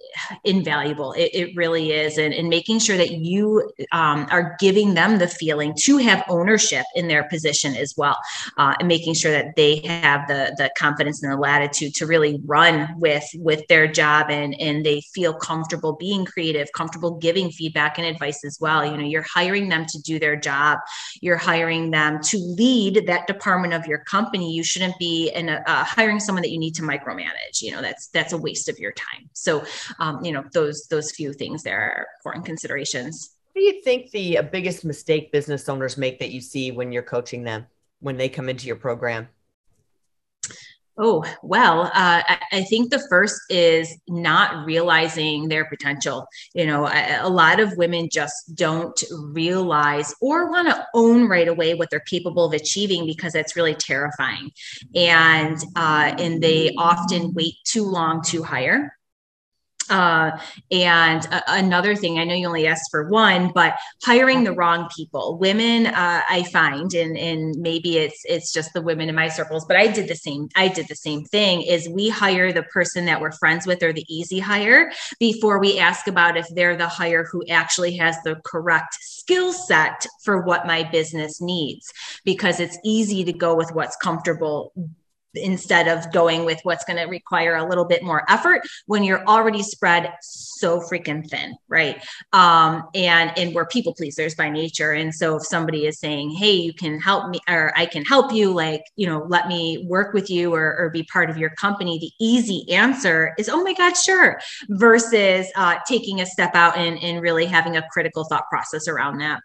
invaluable. 0.43 1.13
It, 1.13 1.29
it 1.33 1.55
really 1.55 1.91
is, 1.91 2.17
and, 2.17 2.33
and 2.33 2.49
making 2.49 2.79
sure 2.79 2.97
that 2.97 3.11
you 3.11 3.71
um, 3.91 4.27
are 4.31 4.55
giving 4.59 4.93
them 4.93 5.19
the 5.19 5.27
feeling 5.27 5.73
to 5.81 5.97
have 5.97 6.23
ownership 6.27 6.85
in 6.95 7.07
their 7.07 7.25
position 7.25 7.75
as 7.75 7.93
well, 7.97 8.17
uh, 8.57 8.73
and 8.79 8.87
making 8.87 9.13
sure 9.13 9.31
that 9.31 9.55
they 9.55 9.79
have 9.85 10.27
the 10.27 10.55
the 10.57 10.71
confidence 10.77 11.21
and 11.21 11.31
the 11.31 11.37
latitude 11.37 11.93
to 11.95 12.05
really 12.05 12.39
run 12.45 12.87
with 12.97 13.25
with 13.35 13.61
their 13.67 13.87
job, 13.87 14.27
and 14.29 14.59
and 14.59 14.85
they 14.85 15.01
feel 15.13 15.33
comfortable 15.33 15.95
being 15.99 16.25
creative, 16.25 16.67
comfortable 16.75 17.17
giving 17.17 17.51
feedback 17.51 17.97
and 17.97 18.07
advice 18.07 18.43
as 18.45 18.57
well. 18.59 18.85
You 18.85 18.97
know, 18.97 19.05
you're 19.05 19.25
hiring 19.33 19.69
them 19.69 19.85
to 19.85 20.01
do 20.01 20.19
their 20.19 20.35
job. 20.35 20.79
You're 21.21 21.37
hiring 21.37 21.91
them 21.91 22.21
to 22.23 22.37
lead 22.37 23.05
that 23.07 23.27
department 23.27 23.73
of 23.73 23.85
your 23.85 23.99
company. 23.99 24.53
You 24.53 24.63
shouldn't 24.63 24.97
be 24.97 25.31
in 25.35 25.49
a, 25.49 25.63
hiring 25.83 26.19
someone 26.19 26.41
that 26.41 26.51
you 26.51 26.59
need 26.59 26.75
to 26.75 26.81
micromanage. 26.81 27.61
You 27.61 27.71
know, 27.71 27.81
that's 27.81 28.07
that's 28.07 28.33
a 28.33 28.37
waste 28.37 28.69
of 28.69 28.79
your 28.79 28.86
your 28.87 28.93
time. 28.93 29.29
So, 29.33 29.63
um, 29.99 30.23
you 30.23 30.31
know, 30.31 30.43
those 30.53 30.87
those 30.89 31.11
few 31.11 31.33
things 31.33 31.63
there 31.63 31.79
are 31.79 32.07
important 32.19 32.45
considerations. 32.45 33.35
What 33.51 33.61
do 33.61 33.65
you 33.65 33.81
think 33.81 34.11
the 34.11 34.39
biggest 34.51 34.85
mistake 34.85 35.31
business 35.31 35.67
owners 35.67 35.97
make 35.97 36.19
that 36.19 36.31
you 36.31 36.41
see 36.41 36.71
when 36.71 36.91
you're 36.91 37.03
coaching 37.03 37.43
them 37.43 37.65
when 37.99 38.17
they 38.17 38.29
come 38.29 38.49
into 38.49 38.67
your 38.67 38.75
program? 38.75 39.27
Oh, 40.99 41.23
well, 41.43 41.91
uh, 41.93 42.23
I, 42.51 42.63
think 42.63 42.89
the 42.89 43.05
first 43.07 43.39
is 43.51 43.95
not 44.07 44.65
realizing 44.65 45.47
their 45.47 45.65
potential. 45.65 46.27
You 46.55 46.65
know, 46.65 46.87
a, 46.87 47.29
lot 47.29 47.59
of 47.59 47.77
women 47.77 48.09
just 48.11 48.55
don't 48.55 48.99
realize 49.31 50.15
or 50.21 50.49
want 50.49 50.69
to 50.69 50.87
own 50.95 51.27
right 51.27 51.47
away 51.47 51.75
what 51.75 51.91
they're 51.91 51.99
capable 51.99 52.45
of 52.45 52.53
achieving 52.53 53.05
because 53.05 53.35
it's 53.35 53.55
really 53.55 53.75
terrifying. 53.75 54.49
And, 54.95 55.57
uh, 55.75 56.15
and 56.17 56.41
they 56.41 56.73
often 56.79 57.31
wait 57.35 57.53
too 57.63 57.83
long 57.83 58.23
to 58.23 58.41
hire 58.41 58.96
uh, 59.89 60.31
and 60.71 61.27
another 61.47 61.95
thing, 61.95 62.19
I 62.19 62.23
know 62.23 62.35
you 62.35 62.47
only 62.47 62.67
asked 62.67 62.89
for 62.91 63.09
one, 63.09 63.51
but 63.53 63.75
hiring 64.03 64.43
the 64.43 64.53
wrong 64.53 64.89
people. 64.95 65.37
Women, 65.37 65.87
uh, 65.87 66.21
I 66.29 66.43
find, 66.43 66.93
and 66.93 67.17
and 67.17 67.55
maybe 67.57 67.97
it's 67.97 68.21
it's 68.25 68.51
just 68.51 68.73
the 68.73 68.81
women 68.81 69.09
in 69.09 69.15
my 69.15 69.29
circles, 69.29 69.65
but 69.65 69.77
I 69.77 69.87
did 69.87 70.07
the 70.07 70.15
same. 70.15 70.49
I 70.55 70.67
did 70.67 70.87
the 70.87 70.95
same 70.95 71.23
thing. 71.25 71.61
Is 71.61 71.89
we 71.89 72.09
hire 72.09 72.51
the 72.51 72.63
person 72.63 73.05
that 73.05 73.21
we're 73.21 73.31
friends 73.31 73.65
with 73.65 73.83
or 73.83 73.93
the 73.93 74.05
easy 74.07 74.39
hire 74.39 74.91
before 75.19 75.59
we 75.59 75.79
ask 75.79 76.07
about 76.07 76.37
if 76.37 76.47
they're 76.49 76.77
the 76.77 76.87
hire 76.87 77.25
who 77.31 77.43
actually 77.49 77.95
has 77.97 78.15
the 78.23 78.35
correct 78.45 78.95
skill 78.99 79.53
set 79.53 80.05
for 80.23 80.41
what 80.41 80.67
my 80.67 80.83
business 80.83 81.41
needs, 81.41 81.91
because 82.23 82.59
it's 82.59 82.77
easy 82.83 83.23
to 83.23 83.33
go 83.33 83.55
with 83.55 83.71
what's 83.73 83.95
comfortable 83.97 84.73
instead 85.37 85.87
of 85.87 86.11
going 86.11 86.45
with 86.45 86.59
what's 86.63 86.83
going 86.85 86.97
to 86.97 87.05
require 87.05 87.55
a 87.55 87.67
little 87.67 87.85
bit 87.85 88.03
more 88.03 88.23
effort 88.29 88.61
when 88.85 89.03
you're 89.03 89.25
already 89.25 89.63
spread 89.63 90.13
so 90.21 90.79
freaking 90.81 91.27
thin 91.29 91.55
right? 91.67 92.03
Um 92.33 92.87
and 92.93 93.37
and 93.37 93.53
we're 93.53 93.67
people 93.67 93.93
pleasers 93.93 94.35
by 94.35 94.49
nature. 94.49 94.91
And 94.91 95.13
so 95.13 95.37
if 95.37 95.43
somebody 95.43 95.85
is 95.85 95.99
saying 95.99 96.31
hey 96.31 96.53
you 96.53 96.73
can 96.73 96.99
help 96.99 97.29
me 97.29 97.39
or 97.47 97.71
i 97.75 97.85
can 97.85 98.03
help 98.03 98.31
you 98.31 98.51
like 98.51 98.81
you 98.95 99.07
know 99.07 99.25
let 99.27 99.47
me 99.47 99.85
work 99.87 100.13
with 100.13 100.29
you 100.29 100.53
or, 100.53 100.75
or 100.77 100.89
be 100.89 101.03
part 101.03 101.29
of 101.29 101.37
your 101.37 101.49
company 101.51 101.97
the 101.99 102.11
easy 102.19 102.65
answer 102.71 103.33
is 103.37 103.49
oh 103.49 103.63
my 103.63 103.73
god 103.73 103.95
sure 103.95 104.39
versus 104.69 105.47
uh, 105.55 105.77
taking 105.87 106.21
a 106.21 106.25
step 106.25 106.55
out 106.55 106.77
and, 106.77 106.97
and 107.01 107.21
really 107.21 107.45
having 107.45 107.77
a 107.77 107.87
critical 107.91 108.23
thought 108.23 108.47
process 108.49 108.87
around 108.87 109.19
that. 109.19 109.41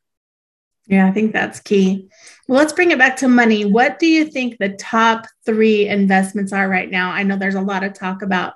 Yeah, 0.87 1.07
I 1.07 1.13
think 1.13 1.33
that's 1.33 1.61
key. 1.61 2.09
Let's 2.53 2.75
bring 2.75 2.91
it 2.91 2.99
back 2.99 3.17
to 3.17 3.29
money. 3.29 3.65
What 3.65 3.99
do 3.99 4.07
you 4.07 4.27
think 4.27 4.59
the 4.59 4.69
top 4.71 5.27
three 5.47 5.89
investments 5.89 6.53
are 6.53 6.69
right 6.69 6.91
now? 6.91 7.11
I 7.11 7.23
know 7.23 7.37
there's 7.37 7.55
a 7.55 7.63
lot 7.63 7.83
of 7.83 7.95
talk 7.95 8.21
about 8.21 8.53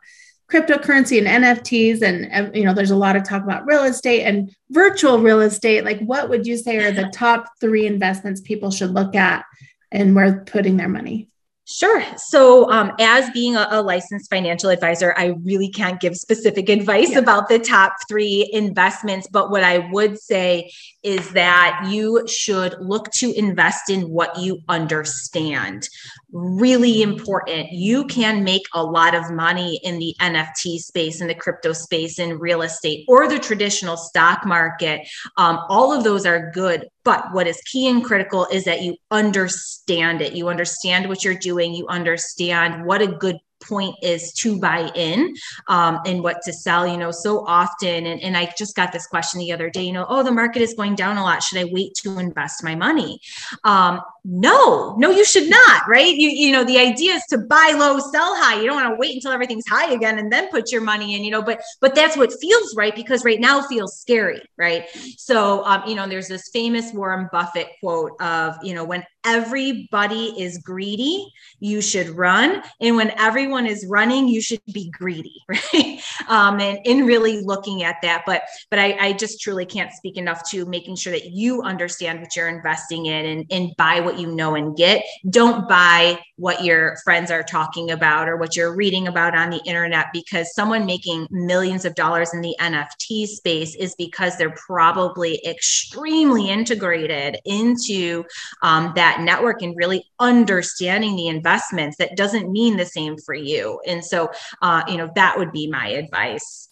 cryptocurrency 0.53 1.19
and 1.19 1.45
NFTs, 1.45 2.03
and 2.03 2.55
you 2.55 2.65
know, 2.65 2.75
there's 2.75 2.91
a 2.91 2.97
lot 2.97 3.17
of 3.17 3.25
talk 3.25 3.43
about 3.43 3.67
real 3.67 3.85
estate 3.85 4.25
and 4.25 4.55
virtual 4.71 5.19
real 5.19 5.41
estate. 5.41 5.85
Like, 5.85 6.01
what 6.01 6.29
would 6.29 6.47
you 6.47 6.59
say 6.59 6.77
are 6.77 6.93
the 6.93 7.11
top 7.15 7.49
three 7.59 7.87
investments 7.87 8.43
people 8.43 8.71
should 8.71 8.91
look 8.91 9.15
at 9.15 9.45
and 9.91 10.15
where 10.15 10.45
putting 10.45 10.77
their 10.77 10.91
money? 10.91 11.29
Sure. 11.69 12.01
So, 12.17 12.71
um, 12.71 12.93
as 13.01 13.29
being 13.31 13.57
a, 13.57 13.67
a, 13.73 13.83
licensed 13.83 14.31
financial 14.31 14.71
advisor, 14.71 15.13
I 15.19 15.35
really 15.43 15.69
can't 15.69 16.01
give 16.01 16.15
specific 16.17 16.69
advice 16.69 17.11
yeah. 17.11 17.19
about 17.19 17.49
the 17.49 17.59
top 17.59 17.95
three 18.09 18.49
investments. 18.53 19.27
But 19.27 19.51
what 19.51 19.65
I 19.65 19.79
would 19.91 20.17
say 20.17 20.71
is 21.03 21.29
that 21.33 21.89
you 21.91 22.25
should 22.29 22.77
look 22.79 23.11
to 23.15 23.33
invest 23.37 23.91
in 23.91 24.03
what 24.11 24.39
you 24.39 24.61
understand. 24.69 25.89
Really 26.33 27.03
important. 27.03 27.71
You 27.71 28.05
can 28.07 28.43
make 28.43 28.65
a 28.75 28.83
lot 28.83 29.15
of 29.15 29.31
money 29.31 29.81
in 29.85 30.01
the 30.01 30.13
NFT 30.21 30.79
space, 30.79 31.21
in 31.21 31.29
the 31.29 31.35
crypto 31.37 31.73
space, 31.73 32.19
in 32.19 32.41
real 32.41 32.63
estate, 32.63 33.05
or 33.07 33.29
the 33.29 33.39
traditional 33.39 33.97
stock 33.97 34.45
market. 34.45 35.07
Um, 35.37 35.61
all 35.69 35.93
of 35.93 36.03
those 36.03 36.27
are 36.27 36.51
good. 36.51 36.89
But 37.05 37.33
what 37.33 37.47
is 37.47 37.61
key 37.71 37.89
and 37.89 38.05
critical 38.05 38.47
is 38.47 38.65
that 38.65 38.83
you 38.83 38.97
understand 39.13 40.21
it. 40.21 40.33
You 40.33 40.49
understand 40.49 41.09
what 41.09 41.25
you're 41.25 41.35
doing. 41.35 41.73
You 41.73 41.87
understand 41.87 42.85
what 42.85 43.03
a 43.03 43.07
good 43.07 43.39
point 43.63 43.97
is 44.03 44.33
to 44.33 44.61
buy 44.61 44.91
in 44.95 45.35
um, 45.69 46.01
and 46.05 46.23
what 46.23 46.43
to 46.45 46.53
sell 46.53 46.87
you 46.87 46.97
know 46.97 47.11
so 47.11 47.45
often 47.47 48.07
and, 48.07 48.21
and 48.21 48.37
i 48.37 48.53
just 48.57 48.77
got 48.77 48.93
this 48.93 49.07
question 49.07 49.41
the 49.41 49.53
other 49.53 49.71
day 49.71 49.83
you 49.83 49.93
know 49.93 50.05
oh 50.09 50.23
the 50.23 50.31
market 50.31 50.61
is 50.61 50.75
going 50.75 50.95
down 50.95 51.17
a 51.17 51.23
lot 51.23 51.43
should 51.43 51.59
i 51.59 51.65
wait 51.73 51.95
to 51.95 52.19
invest 52.19 52.63
my 52.63 52.75
money 52.75 53.19
um, 53.65 54.01
no 54.29 54.97
no 54.99 55.11
you 55.11 55.25
should 55.25 55.49
not 55.49 55.83
right? 55.89 56.15
You 56.15 56.29
you 56.29 56.53
know 56.53 56.65
the 56.65 56.79
idea 56.79 57.15
is 57.15 57.23
to 57.31 57.39
buy 57.39 57.75
low 57.77 57.99
sell 57.99 58.35
high. 58.37 58.61
You 58.61 58.67
don't 58.67 58.77
want 58.77 58.95
to 58.95 58.99
wait 58.99 59.15
until 59.15 59.31
everything's 59.31 59.67
high 59.69 59.93
again 59.93 60.19
and 60.19 60.33
then 60.33 60.51
put 60.51 60.73
your 60.73 60.81
money 60.81 61.15
in 61.15 61.23
you 61.23 61.31
know 61.31 61.43
but 61.43 61.63
but 61.81 61.95
that's 61.95 62.17
what 62.17 62.33
feels 62.41 62.75
right 62.77 62.95
because 62.95 63.25
right 63.25 63.41
now 63.41 63.63
feels 63.63 63.99
scary 63.99 64.43
right? 64.59 64.87
So 65.17 65.65
um, 65.65 65.85
you 65.87 65.95
know 65.95 66.09
there's 66.09 66.29
this 66.29 66.51
famous 66.53 66.93
warren 66.93 67.29
buffett 67.31 67.69
quote 67.81 68.21
of 68.21 68.57
you 68.63 68.75
know 68.75 68.85
when 68.85 69.05
everybody 69.25 70.35
is 70.41 70.59
greedy 70.59 71.29
you 71.59 71.81
should 71.81 72.09
run 72.11 72.63
and 72.81 72.97
when 72.97 73.11
everyone 73.19 73.67
is 73.67 73.85
running 73.89 74.29
you 74.29 74.41
should 74.41 74.61
be 74.73 74.91
greedy 74.91 75.43
right? 75.49 76.01
Um, 76.29 76.61
and 76.61 76.79
in 76.85 77.07
really 77.07 77.43
looking 77.43 77.83
at 77.83 77.97
that 78.03 78.23
but 78.27 78.43
but 78.71 78.79
I, 78.79 78.97
I 79.01 79.13
just 79.13 79.41
truly 79.41 79.67
can't 79.67 79.93
speak 79.93 80.17
enough 80.17 80.49
to 80.51 80.65
making 80.67 80.97
sure 80.97 81.13
that 81.13 81.27
you 81.27 81.63
understand 81.63 82.21
what 82.21 82.35
you're 82.35 82.49
investing 82.49 83.07
in 83.07 83.27
and, 83.27 83.47
and 83.51 83.77
buy 83.77 84.01
what 84.01 84.16
you 84.19 84.29
know 84.29 84.55
and 84.55 84.77
get. 84.77 85.05
Don't 85.31 85.69
buy 85.69 86.21
what 86.37 86.63
your 86.63 86.97
friends 87.05 87.31
are 87.31 87.43
talking 87.43 87.91
about 87.91 88.29
or 88.29 88.37
what 88.37 88.55
you're 88.55 88.77
reading 88.77 89.09
about 89.09 89.35
on 89.35 89.51
the 89.51 89.63
internet 89.65 90.07
because 90.13 90.55
someone 90.55 90.85
making 90.85 91.27
millions 91.31 91.85
of 91.85 91.95
dollars 91.95 92.35
in 92.35 92.43
the 92.43 92.55
nft 92.61 93.27
space 93.27 93.75
is 93.77 93.95
because 93.97 94.37
they're 94.37 94.55
probably 94.67 95.41
extremely 95.47 96.51
integrated 96.51 97.39
into 97.47 98.23
um, 98.63 98.93
that 98.95 99.17
that 99.17 99.25
network 99.25 99.63
and 99.63 99.77
really 99.77 100.05
understanding 100.19 101.17
the 101.17 101.29
investments. 101.29 101.97
That 101.99 102.17
doesn't 102.17 102.51
mean 102.51 102.77
the 102.77 102.85
same 102.85 103.17
for 103.17 103.35
you. 103.35 103.81
And 103.87 104.05
so 104.05 104.31
uh, 104.63 104.83
you 104.89 104.97
know 104.97 105.11
that 105.15 105.39
would 105.39 105.53
be 105.53 105.69
my 105.69 105.89
advice. 105.89 106.69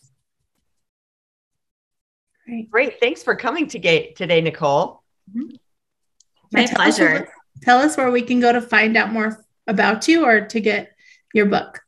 Great. 2.46 2.70
Great. 2.70 3.00
Thanks 3.00 3.22
for 3.22 3.34
coming 3.36 3.68
today 3.68 4.12
today 4.16 4.40
nicole. 4.40 5.02
Mm-hmm. 5.30 5.56
my 6.52 6.66
tell 6.66 6.76
pleasure. 6.76 7.22
us, 7.22 7.28
tell 7.62 7.78
us 7.78 7.96
where 7.96 8.10
we 8.10 8.22
can 8.22 8.40
go 8.40 8.52
to 8.52 8.60
find 8.60 8.96
out 8.96 9.12
more 9.12 9.44
about 9.66 10.08
you 10.08 10.24
or 10.24 10.46
to 10.46 10.60
get 10.60 10.92
your 11.32 11.46
book 11.46 11.84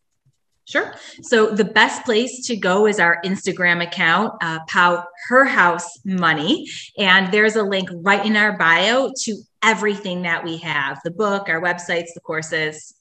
Sure. 0.68 0.94
So 1.22 1.50
the 1.50 1.64
best 1.64 2.05
place 2.05 2.44
to 2.48 2.57
go 2.57 2.88
is 2.88 2.98
our 2.98 3.20
Instagram 3.24 3.85
account, 3.85 4.35
uh, 4.42 4.59
Pow 4.68 5.05
Her 5.29 5.44
House 5.44 6.00
Money, 6.05 6.66
and 6.98 7.33
there's 7.33 7.55
a 7.55 7.62
link 7.62 7.88
right 7.92 8.24
in 8.26 8.35
our 8.35 8.59
bio 8.59 9.12
to 9.22 9.37
everything 9.62 10.22
that 10.22 10.42
we 10.42 10.57
have: 10.59 10.98
the 11.05 11.12
book, 11.12 11.48
our 11.48 11.61
websites, 11.62 12.14
the 12.14 12.20
courses. 12.20 12.94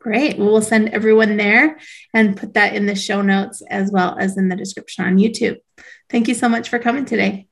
Great. 0.00 0.36
Well, 0.36 0.48
we'll 0.48 0.62
send 0.62 0.88
everyone 0.88 1.36
there 1.36 1.78
and 2.12 2.36
put 2.36 2.54
that 2.54 2.74
in 2.74 2.86
the 2.86 2.96
show 2.96 3.22
notes 3.22 3.62
as 3.70 3.92
well 3.92 4.16
as 4.18 4.36
in 4.36 4.48
the 4.48 4.56
description 4.56 5.04
on 5.04 5.16
YouTube. 5.16 5.58
Thank 6.10 6.26
you 6.26 6.34
so 6.34 6.48
much 6.48 6.68
for 6.68 6.80
coming 6.80 7.04
today. 7.04 7.46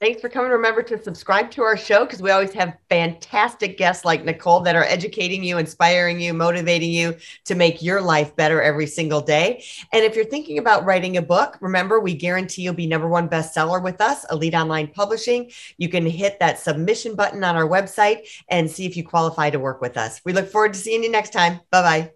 Thanks 0.00 0.22
for 0.22 0.30
coming. 0.30 0.50
Remember 0.50 0.82
to 0.84 1.02
subscribe 1.02 1.50
to 1.50 1.62
our 1.62 1.76
show 1.76 2.06
because 2.06 2.22
we 2.22 2.30
always 2.30 2.54
have 2.54 2.78
fantastic 2.88 3.76
guests 3.76 4.02
like 4.02 4.24
Nicole 4.24 4.60
that 4.60 4.74
are 4.74 4.84
educating 4.84 5.44
you, 5.44 5.58
inspiring 5.58 6.18
you, 6.18 6.32
motivating 6.32 6.90
you 6.90 7.18
to 7.44 7.54
make 7.54 7.82
your 7.82 8.00
life 8.00 8.34
better 8.34 8.62
every 8.62 8.86
single 8.86 9.20
day. 9.20 9.62
And 9.92 10.02
if 10.02 10.16
you're 10.16 10.24
thinking 10.24 10.56
about 10.56 10.86
writing 10.86 11.18
a 11.18 11.22
book, 11.22 11.58
remember 11.60 12.00
we 12.00 12.14
guarantee 12.14 12.62
you'll 12.62 12.72
be 12.72 12.86
number 12.86 13.08
one 13.08 13.28
bestseller 13.28 13.82
with 13.84 14.00
us, 14.00 14.24
Elite 14.30 14.54
Online 14.54 14.88
Publishing. 14.88 15.50
You 15.76 15.90
can 15.90 16.06
hit 16.06 16.40
that 16.40 16.58
submission 16.58 17.14
button 17.14 17.44
on 17.44 17.54
our 17.54 17.68
website 17.68 18.26
and 18.48 18.70
see 18.70 18.86
if 18.86 18.96
you 18.96 19.04
qualify 19.04 19.50
to 19.50 19.58
work 19.58 19.82
with 19.82 19.98
us. 19.98 20.22
We 20.24 20.32
look 20.32 20.48
forward 20.48 20.72
to 20.72 20.78
seeing 20.78 21.04
you 21.04 21.10
next 21.10 21.34
time. 21.34 21.60
Bye-bye. 21.70 22.10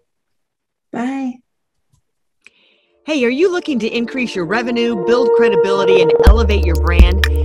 Bye. 0.91 1.33
Hey, 3.05 3.23
are 3.25 3.29
you 3.29 3.51
looking 3.51 3.77
to 3.77 3.87
increase 3.87 4.33
your 4.33 4.45
revenue, 4.45 5.05
build 5.05 5.29
credibility, 5.37 6.01
and 6.01 6.11
elevate 6.25 6.65
your 6.65 6.77
brand? 6.77 7.44